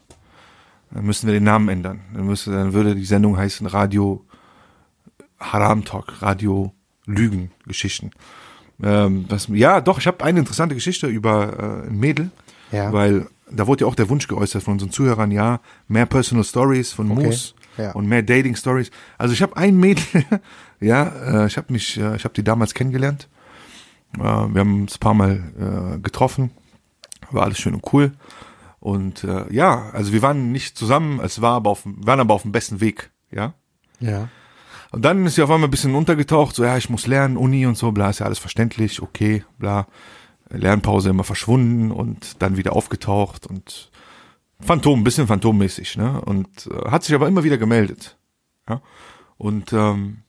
[0.93, 2.01] dann müssten wir den Namen ändern.
[2.15, 4.25] Dann müsste, dann würde die Sendung heißen Radio
[5.39, 6.73] Haram Talk, Radio
[7.07, 8.11] Lügen, Geschichten.
[8.83, 12.31] Ähm, was, ja, doch, ich habe eine interessante Geschichte über äh, ein Mädel,
[12.73, 12.93] Ja.
[12.93, 16.93] weil da wurde ja auch der Wunsch geäußert von unseren Zuhörern, ja, mehr Personal Stories
[16.93, 17.93] von Okay, Moos ja.
[17.93, 18.91] und mehr Dating Stories.
[19.19, 20.05] Also ich habe ein Mädel,
[20.81, 23.29] ja, äh, ich habe mich, äh, ich habe die damals kennengelernt.
[24.17, 26.51] Äh, wir haben uns ein paar Mal äh, getroffen,
[27.31, 28.13] war alles schön und cool.
[28.81, 32.35] Und äh, ja, also wir waren nicht zusammen, es war aber auf, dem- waren aber
[32.35, 33.55] auf dem besten Weg, ja.
[34.01, 34.29] Ja.
[34.91, 37.67] Und dann ist sie auf einmal ein bisschen untergetaucht, so ja, ich muss lernen, Uni
[37.67, 39.87] und so, bla, ist ja alles verständlich, okay, bla.
[40.53, 43.93] Lernpause immer verschwunden und dann wieder aufgetaucht und
[44.59, 46.21] Phantom, ein bisschen phantommäßig, ne?
[46.23, 48.19] Und äh, hat sich aber immer wieder gemeldet.
[48.69, 48.83] Ja.
[49.39, 50.23] Und ähm,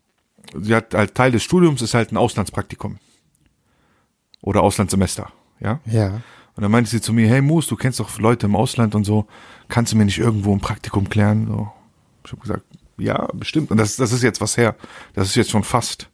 [0.59, 2.97] sie hat halt Teil des Studiums ist halt ein Auslandspraktikum.
[4.41, 5.79] Oder Auslandssemester, ja.
[5.85, 6.21] Ja.
[6.55, 9.03] Und dann meinte sie zu mir, hey Moos, du kennst doch Leute im Ausland und
[9.03, 9.27] so,
[9.69, 11.47] kannst du mir nicht irgendwo ein Praktikum klären?
[11.47, 11.71] So.
[12.25, 12.65] Ich habe gesagt,
[12.97, 13.71] ja, bestimmt.
[13.71, 14.75] Und das, das ist jetzt was her.
[15.13, 16.09] Das ist jetzt schon fast.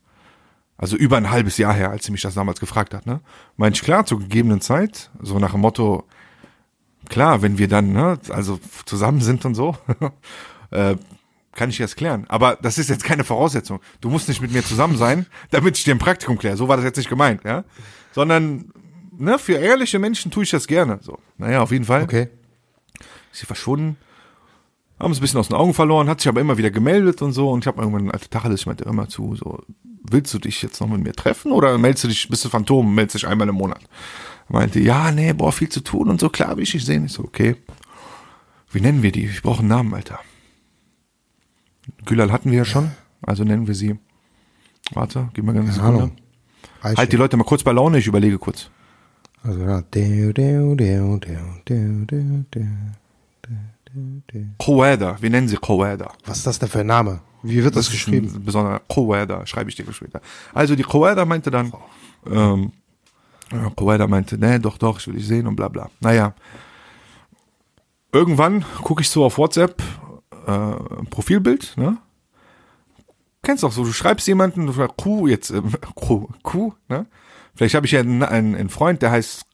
[0.78, 3.06] Also über ein halbes Jahr her, als sie mich das damals gefragt hat.
[3.06, 3.20] Ne?
[3.58, 6.04] Meinte ich, klar, zur gegebenen Zeit, so nach dem Motto,
[7.10, 9.76] klar, wenn wir dann, ne, also zusammen sind und so,
[10.72, 10.96] äh,
[11.58, 12.26] kann ich das klären.
[12.30, 13.82] Aber das ist jetzt keine Voraussetzung.
[14.00, 16.56] Du musst nicht mit mir zusammen sein, damit ich dir ein Praktikum kläre.
[16.56, 17.66] So war das jetzt nicht gemeint, ja.
[18.14, 18.72] Sondern,
[19.18, 21.00] ne, für ehrliche Menschen tue ich das gerne.
[21.02, 22.04] So, naja, auf jeden Fall.
[22.04, 22.30] Okay.
[23.32, 23.98] Ist sie verschwunden.
[25.00, 27.34] Haben es ein bisschen aus den Augen verloren, hat sich aber immer wieder gemeldet und
[27.34, 27.50] so.
[27.50, 29.62] Und ich habe irgendwann, alte Tacheles, ich meinte immer zu, so,
[30.10, 32.96] willst du dich jetzt noch mit mir treffen oder meldest du dich, bist du Phantom,
[32.96, 33.82] meldest dich einmal im Monat?
[34.48, 37.06] Meinte, ja, nee, boah, viel zu tun und so, klar, will ich dich sehen.
[37.06, 37.56] Ich so, okay.
[38.72, 39.26] Wie nennen wir die?
[39.26, 40.20] Ich brauche einen Namen, Alter.
[42.06, 43.98] Gülal hatten wir ja schon, also nennen wir sie.
[44.94, 46.12] Warte, gib mal ganz Sekunde.
[46.82, 48.70] Halt die Leute mal kurz bei Laune, ich überlege kurz.
[49.44, 49.82] Also, ja.
[54.58, 56.12] Koweda, wir nennen sie Koweda.
[56.26, 57.22] Was ist das denn für ein Name?
[57.44, 58.32] Wie wird das, ist geschrieben?
[58.34, 60.22] ein besonderer Koweda, schreibe ich dir später.
[60.54, 61.72] Also die Koweda meinte dann,
[62.30, 62.72] ähm,
[63.52, 65.90] ja, Koweda meinte, nee, doch, doch, ich will dich sehen und bla bla.
[66.00, 66.34] Naja.
[68.12, 69.82] Irgendwann gucke ich so auf WhatsApp,
[70.48, 71.98] äh, ein Profilbild, ne?
[73.44, 77.06] Kennst doch so, du schreibst jemanden, du schreibst Q jetzt, ähm, Q, Q, ne?
[77.56, 79.46] Vielleicht habe ich ja einen, einen, einen Freund, der heißt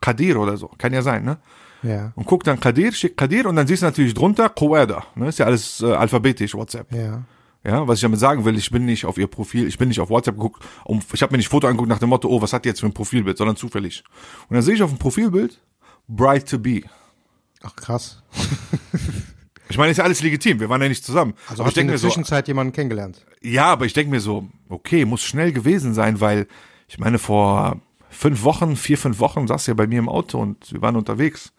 [0.00, 1.38] Kadir oder so, kann ja sein, ne?
[1.82, 2.12] Ja.
[2.14, 5.28] Und guck dann Kadir, schick Kadir und dann siehst du natürlich drunter Koweda, ne?
[5.28, 6.92] Ist ja alles äh, alphabetisch, WhatsApp.
[6.92, 7.22] Ja.
[7.62, 10.00] Ja, was ich damit sagen will, ich bin nicht auf ihr Profil, ich bin nicht
[10.00, 12.54] auf WhatsApp geguckt, um, ich habe mir nicht Foto angeguckt nach dem Motto, oh, was
[12.54, 14.02] hat die jetzt für ein Profilbild, sondern zufällig.
[14.48, 15.60] Und dann sehe ich auf dem Profilbild
[16.08, 16.82] Bright to be.
[17.62, 18.22] Ach, krass.
[19.70, 21.34] Ich meine, ist ja alles legitim, wir waren ja nicht zusammen.
[21.48, 23.24] Also aber hast ich du in der mir so, Zwischenzeit jemanden kennengelernt?
[23.40, 26.46] ja, aber ich denke mir so, okay, muss schnell gewesen sein, weil
[26.88, 30.72] ich meine, vor fünf Wochen, vier, fünf Wochen saß ja bei mir im Auto und
[30.72, 31.52] wir waren unterwegs.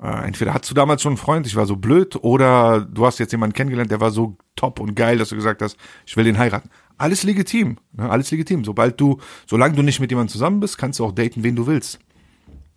[0.00, 3.18] Äh, entweder hattest du damals schon einen Freund, ich war so blöd, oder du hast
[3.18, 6.24] jetzt jemanden kennengelernt, der war so top und geil, dass du gesagt hast, ich will
[6.24, 6.70] den heiraten.
[6.98, 8.08] Alles legitim, ne?
[8.08, 8.64] alles legitim.
[8.64, 11.66] Sobald du, solange du nicht mit jemandem zusammen bist, kannst du auch daten, wen du
[11.66, 11.98] willst.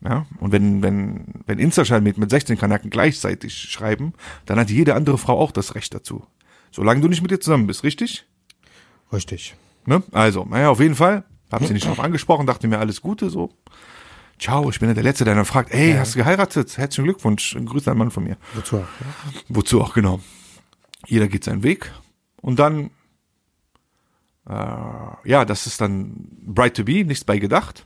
[0.01, 4.13] Ja, und wenn, wenn, wenn Instagram mit, mit 16 Kanaken gleichzeitig schreiben,
[4.45, 6.25] dann hat jede andere Frau auch das Recht dazu.
[6.71, 8.25] Solange du nicht mit dir zusammen bist, richtig?
[9.11, 9.55] Richtig.
[9.85, 10.03] Ne?
[10.11, 11.23] Also, naja, auf jeden Fall.
[11.51, 13.49] Hab sie nicht drauf angesprochen, dachte mir alles Gute, so.
[14.39, 16.77] Ciao, ich bin ja der Letzte, der dann fragt, ey, hast du geheiratet?
[16.77, 18.37] Herzlichen Glückwunsch, Grüße an Mann von mir.
[18.53, 18.77] Wozu?
[18.77, 19.41] auch, Ja.
[19.49, 20.21] Wozu auch, genau.
[21.07, 21.91] Jeder geht seinen Weg.
[22.41, 22.91] Und dann,
[24.47, 24.53] äh,
[25.25, 26.13] ja, das ist dann
[26.45, 27.85] Bright to be, nichts bei gedacht.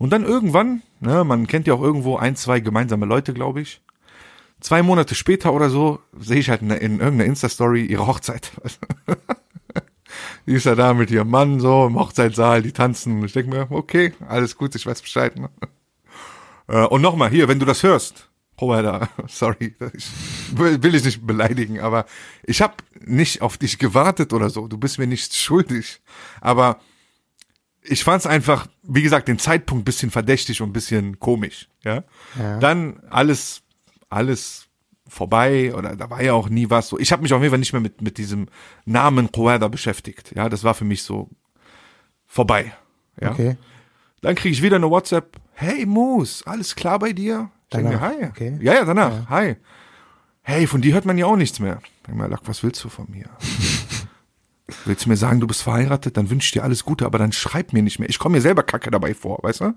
[0.00, 3.82] Und dann irgendwann, ne, man kennt ja auch irgendwo ein, zwei gemeinsame Leute, glaube ich.
[4.58, 8.50] Zwei Monate später oder so sehe ich halt in, in irgendeiner Insta-Story ihre Hochzeit.
[10.46, 13.22] die ist ja da mit ihrem Mann so im Hochzeitssaal, die tanzen.
[13.26, 15.38] Ich denke mir, okay, alles gut, ich weiß Bescheid.
[15.38, 15.50] Ne?
[16.66, 20.08] Äh, Und nochmal, hier, wenn du das hörst, Provider, sorry, ich
[20.56, 22.06] will will ich nicht beleidigen, aber
[22.44, 24.66] ich habe nicht auf dich gewartet oder so.
[24.66, 26.00] Du bist mir nicht schuldig.
[26.40, 26.80] Aber
[27.82, 31.68] ich fand es einfach, wie gesagt, den Zeitpunkt bisschen verdächtig und ein bisschen komisch.
[31.82, 32.04] Ja.
[32.38, 32.58] Ja.
[32.58, 33.62] Dann alles,
[34.08, 34.66] alles
[35.08, 36.98] vorbei oder da war ja auch nie was so.
[36.98, 38.48] Ich habe mich auf jeden Fall nicht mehr mit mit diesem
[38.84, 40.32] Namen Provider beschäftigt.
[40.36, 41.28] Ja, das war für mich so
[42.26, 42.72] vorbei.
[43.20, 43.32] Ja.
[43.32, 43.56] Okay.
[44.22, 45.36] Dann kriege ich wieder eine WhatsApp.
[45.54, 47.50] Hey Moose, alles klar bei dir?
[47.64, 48.26] Ich denke mir, Danach, hi.
[48.26, 48.58] okay.
[48.60, 49.28] Ja, ja, danach.
[49.28, 49.56] Hi.
[50.42, 51.80] Hey, von dir hört man ja auch nichts mehr.
[52.08, 53.28] Ich mir, was willst du von mir?
[54.84, 56.16] willst du mir sagen, du bist verheiratet?
[56.16, 58.08] Dann wünsche ich dir alles Gute, aber dann schreib mir nicht mehr.
[58.08, 59.74] Ich komme mir selber kacke dabei vor, weißt du?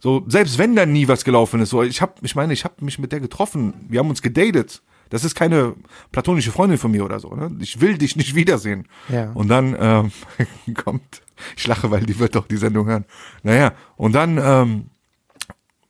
[0.00, 2.84] So, selbst wenn da nie was gelaufen ist, so, ich hab, ich meine, ich habe
[2.84, 3.74] mich mit der getroffen.
[3.88, 4.82] Wir haben uns gedatet.
[5.10, 5.74] Das ist keine
[6.10, 7.34] platonische Freundin von mir oder so.
[7.34, 7.54] Ne?
[7.60, 8.88] Ich will dich nicht wiedersehen.
[9.08, 9.30] Ja.
[9.32, 10.10] Und dann ähm,
[10.74, 11.22] kommt,
[11.56, 13.04] ich lache, weil die wird doch die Sendung hören.
[13.42, 14.86] Naja, und dann, ähm,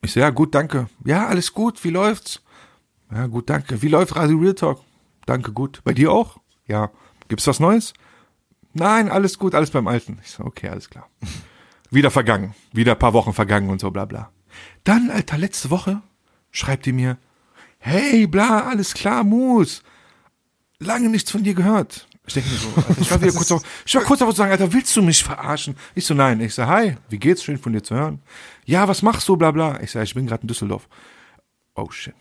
[0.01, 0.87] ich so, ja, gut, danke.
[1.05, 2.43] Ja, alles gut, wie läuft's?
[3.11, 3.81] Ja, gut, danke.
[3.81, 4.81] Wie läuft Radio Real Talk?
[5.25, 5.81] Danke, gut.
[5.83, 6.37] Bei dir auch?
[6.67, 6.91] Ja.
[7.29, 7.93] Gibt's was Neues?
[8.73, 10.19] Nein, alles gut, alles beim Alten.
[10.23, 11.09] Ich so, okay, alles klar.
[11.91, 12.55] Wieder vergangen.
[12.71, 14.31] Wieder ein paar Wochen vergangen und so, bla, bla.
[14.83, 16.01] Dann, Alter, letzte Woche
[16.51, 17.17] schreibt die mir,
[17.79, 19.83] hey, bla, alles klar, Mus.
[20.79, 22.07] Lange nichts von dir gehört.
[22.25, 24.37] Ich denke mir so, Alter, ich war wieder kurz auf, ich war kurz auf zu
[24.37, 25.75] sagen, Alter, willst du mich verarschen?
[25.93, 26.39] Ich so, nein.
[26.41, 27.43] Ich so, hi, wie geht's?
[27.43, 28.21] Schön von dir zu hören.
[28.65, 29.79] Ja, was machst du, bla, bla.
[29.81, 30.87] Ich so, ich bin gerade in Düsseldorf.
[31.75, 32.15] Oh, shit.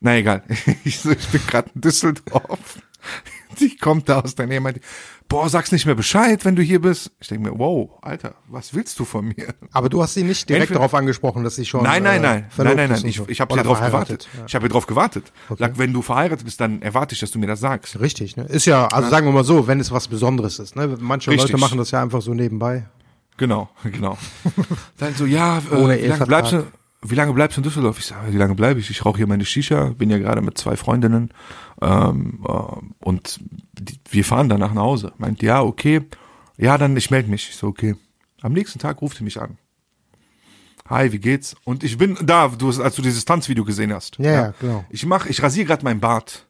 [0.00, 0.42] Na, egal.
[0.84, 2.78] Ich so, ich bin gerade in Düsseldorf.
[3.60, 4.80] die kommt da aus der Nähe, meint,
[5.28, 7.10] boah, sag's nicht mehr Bescheid, wenn du hier bist.
[7.20, 9.54] Ich denke mir, wow, Alter, was willst du von mir?
[9.72, 11.82] Aber du hast sie nicht direkt Entweder- darauf angesprochen, dass sie schon.
[11.82, 14.28] Nein, nein, äh, nein, nein, verlobt nein, nein, und ich, ich habe ja drauf gewartet.
[14.46, 15.32] Ich habe ja drauf gewartet.
[15.48, 15.62] Okay.
[15.62, 17.94] Sag, wenn du verheiratet bist, dann erwarte ich, dass du mir das sagst.
[17.94, 18.00] Ja.
[18.00, 18.44] Richtig, ne?
[18.44, 20.96] Ist ja, also sagen wir mal so, wenn es was Besonderes ist, ne?
[21.00, 21.50] Manche Richtig.
[21.50, 22.86] Leute machen das ja einfach so nebenbei.
[23.36, 24.16] Genau, genau.
[24.98, 26.66] Dann so, ja, äh, Ohne wie, lange bleibst du,
[27.06, 27.98] wie lange bleibst du in Düsseldorf?
[27.98, 28.90] Ich sage, wie lange bleibe ich?
[28.90, 31.30] Ich rauche hier meine Shisha, bin ja gerade mit zwei Freundinnen
[31.82, 33.40] ähm, äh, und
[33.72, 35.12] die, wir fahren danach nach Hause.
[35.18, 36.02] Meint, ja, okay,
[36.56, 37.48] ja, dann ich melde mich.
[37.50, 37.96] Ich so, okay.
[38.40, 39.58] Am nächsten Tag ruft sie mich an.
[40.88, 41.56] Hi, wie geht's?
[41.64, 44.18] Und ich bin da, du, als du dieses Tanzvideo gesehen hast.
[44.18, 44.84] Ja, ja, genau.
[44.90, 46.46] Ich mach, ich rasiere gerade meinen Bart.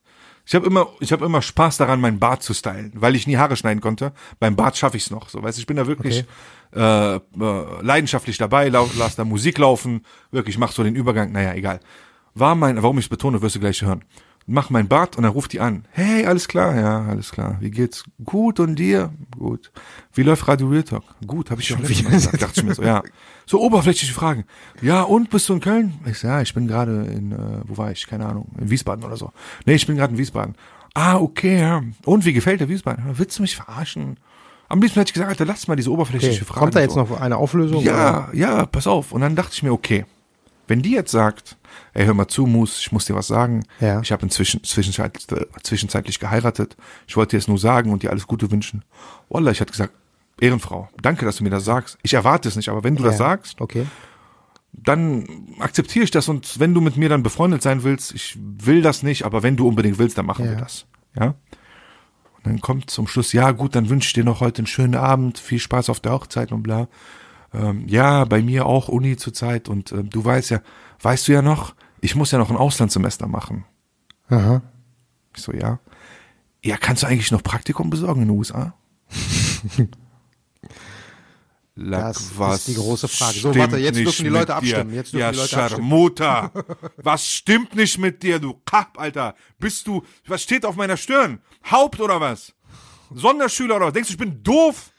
[0.47, 3.37] Ich habe immer, ich habe immer Spaß daran, meinen Bart zu stylen, weil ich nie
[3.37, 4.13] Haare schneiden konnte.
[4.41, 5.29] Beim Bart schaffe ich's noch.
[5.31, 6.25] So, weißt, du, ich bin da wirklich
[6.75, 7.21] äh, äh,
[7.81, 11.33] leidenschaftlich dabei, lau, lass da Musik laufen, wirklich mach so den Übergang.
[11.33, 11.81] Naja, egal.
[12.35, 14.05] War mein, warum ich betone, wirst du gleich hören.
[14.47, 15.87] Mach mein Bart und dann ruft die an.
[15.93, 17.57] Hey, alles klar, ja, alles klar.
[17.61, 18.05] Wie geht's?
[18.23, 19.11] Gut und dir?
[19.39, 19.73] Gut.
[20.13, 21.03] Wie läuft Radio Real Talk?
[21.27, 23.03] Gut, habe ich schon Mal gesagt, dachte ich mir so, ja.
[23.47, 24.45] So oberflächliche Fragen.
[24.83, 25.95] Ja, und bist du in Köln?
[26.05, 28.07] Ich so, ja, ich bin gerade in, äh, wo war ich?
[28.07, 29.33] Keine Ahnung, in Wiesbaden oder so.
[29.65, 30.57] Nee, ich bin gerade in Wiesbaden.
[30.93, 31.83] Ah, okay, ja.
[32.05, 33.03] Und wie gefällt der Wiesbaden?
[33.15, 34.19] Willst du mich verarschen?
[34.69, 36.45] Am liebsten hätte ich gesagt, Alter, lass mal diese oberflächliche Okay.
[36.45, 36.61] Frage.
[36.61, 37.01] Kommt da jetzt so.
[37.01, 37.83] noch eine Auflösung?
[37.83, 39.13] Ja, ja, pass auf.
[39.13, 40.05] Und dann dachte ich mir, okay,
[40.67, 41.57] wenn die jetzt sagt,
[41.93, 43.65] ey, hör mal zu, Mus, ich muss dir was sagen.
[43.81, 44.01] Ja.
[44.01, 46.77] Ich habe inzwischen zwischenzeitlich, äh, zwischenzeitlich geheiratet.
[47.07, 48.85] Ich wollte dir es nur sagen und dir alles Gute wünschen.
[49.29, 49.93] Wallah, ich hatte gesagt,
[50.41, 51.99] Ehrenfrau, danke, dass du mir das sagst.
[52.03, 53.11] Ich erwarte es nicht, aber wenn du Ja.
[53.11, 53.87] das sagst, Okay.
[54.73, 55.27] dann
[55.61, 59.03] akzeptiere ich das und wenn du mit mir dann befreundet sein willst, ich will das
[59.03, 60.51] nicht, aber wenn du unbedingt willst, dann machen Ja.
[60.53, 60.87] wir das.
[61.19, 61.27] Ja?
[62.37, 64.97] Und dann kommt zum Schluss, ja gut, dann wünsche ich dir noch heute einen schönen
[64.97, 66.89] Abend, viel Spaß auf der Hochzeit und bla.
[67.55, 70.61] Ähm, ja, bei mir auch Uni zurzeit und ähm, du weißt ja,
[71.01, 73.65] weißt du ja noch, ich muss ja noch ein Auslandssemester machen.
[74.29, 74.63] Aha.
[75.37, 75.79] Ich so, ja.
[76.63, 78.75] Ja, kannst du eigentlich noch Praktikum besorgen in den USA?
[81.77, 83.39] Lack, Das ist die große Frage.
[83.39, 84.95] So, warte, jetzt dürfen die Leute abstimmen.
[84.95, 85.89] Jetzt dürfen ja, die Leute abstimmen.
[85.89, 86.51] Scharmuta.
[86.97, 89.35] was stimmt nicht mit dir, du Kap, Alter?
[89.59, 91.41] Bist du, was steht auf meiner Stirn?
[91.71, 92.55] Haupt oder was?
[93.13, 93.93] Sonderschüler oder was?
[93.93, 94.91] Denkst du, ich bin doof?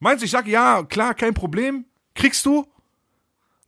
[0.00, 1.84] Meinst du, ich sag, ja, klar, kein Problem?
[2.14, 2.66] Kriegst du?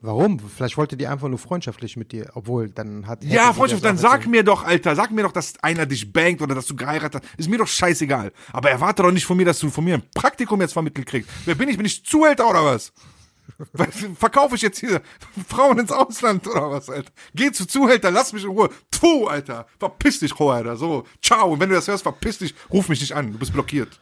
[0.04, 0.38] Warum?
[0.38, 3.24] Vielleicht wollte die einfach nur freundschaftlich mit dir, obwohl dann hat.
[3.24, 6.54] Ja, Freundschaft, dann sag mir doch, Alter, sag mir doch, dass einer dich bangt oder
[6.54, 7.38] dass du geheiratet hast.
[7.38, 8.30] Ist mir doch scheißegal.
[8.52, 11.30] Aber erwarte doch nicht von mir, dass du von mir ein Praktikum jetzt vermittelt kriegst.
[11.46, 11.78] Wer bin ich?
[11.78, 12.92] Bin ich Zuhälter oder was?
[13.72, 13.88] Was,
[14.18, 15.02] Verkaufe ich jetzt hier
[15.48, 17.12] Frauen ins Ausland oder was, Alter?
[17.34, 18.70] Geh zu Zuhälter, lass mich in Ruhe.
[18.90, 19.66] Puh, Alter.
[19.78, 20.76] Verpiss dich, Ho, Alter.
[20.76, 21.52] So, ciao.
[21.52, 22.54] Und wenn du das hörst, verpiss dich.
[22.70, 23.32] Ruf mich nicht an.
[23.32, 24.00] Du bist blockiert.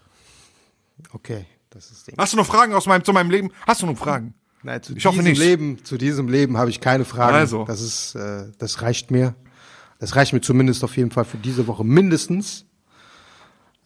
[1.13, 2.15] Okay, das ist Ding.
[2.19, 3.51] Hast du noch Fragen aus meinem, zu meinem Leben?
[3.67, 4.35] Hast du noch Fragen?
[4.63, 5.39] Nein, zu Ich hoffe diesem nicht.
[5.41, 7.35] Leben, zu diesem Leben habe ich keine Fragen.
[7.35, 7.65] Also.
[7.65, 9.35] Das ist, äh, das reicht mir.
[9.99, 12.67] Das reicht mir zumindest auf jeden Fall für diese Woche mindestens.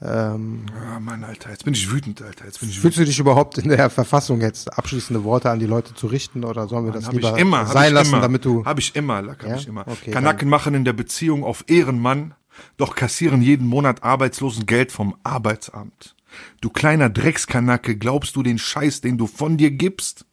[0.03, 1.51] Ähm, Ah, Mann, Alter.
[1.51, 2.45] Jetzt bin ich wütend, Alter.
[2.45, 2.82] Jetzt bin ich wütend.
[2.95, 6.45] fühlst du dich überhaupt in der Verfassung jetzt abschließende Worte an die Leute zu richten
[6.45, 8.95] oder sollen wir das Hab lieber immer, sein ich lassen, immer, damit du Hab ich
[8.95, 9.57] immer, Lack, hab Ja?
[9.57, 9.87] ich immer.
[9.89, 12.34] Okay, Kanaken machen in der Beziehung auf Ehrenmann,
[12.76, 16.16] doch kassieren jeden Monat Arbeitslosengeld vom Arbeitsamt.
[16.61, 20.26] Du kleiner Dreckskanacke, glaubst du den Scheiß, den du von dir gibst?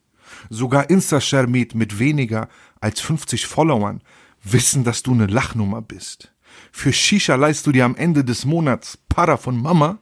[0.50, 2.50] Sogar Insta-Schermit mit weniger
[2.80, 4.02] als 50 Followern
[4.44, 6.34] wissen, dass du eine Lachnummer bist.
[6.72, 10.00] Für Shisha leist du dir am Ende des Monats Para von Mama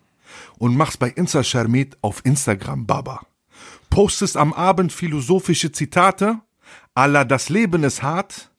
[0.58, 3.22] und machst bei Insta-Schermit auf Instagram Baba
[3.92, 6.40] postest am Abend philosophische Zitate,
[6.96, 8.50] Allah das Leben ist hart,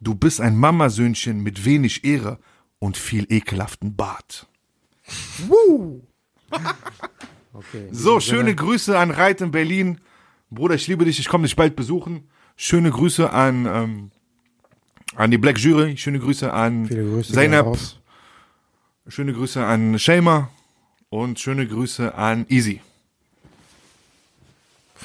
[0.00, 2.38] du bist ein Mamasöhnchen mit wenig Ehre
[2.78, 4.46] und viel ekelhaften Bart.
[7.52, 7.88] okay.
[7.90, 10.00] So, schöne Grüße an Reit in Berlin.
[10.50, 12.28] Bruder, ich liebe dich, ich komme dich bald besuchen.
[12.56, 14.10] Schöne Grüße an, ähm,
[15.16, 17.98] an die Black Jury, schöne Grüße an Grüße raus.
[19.08, 20.50] schöne Grüße an Shema
[21.08, 22.80] und schöne Grüße an Easy.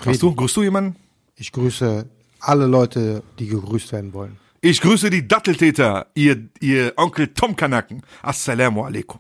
[0.06, 0.36] Hast du?
[0.36, 0.96] Grüßt du jemanden?
[1.36, 2.08] Ich grüße
[2.40, 4.38] alle Leute, die gegrüßt werden wollen.
[4.62, 8.02] Ich grüße die Datteltäter, ihr, ihr Onkel Tom Kanaken.
[8.22, 9.20] Assalamu alaikum.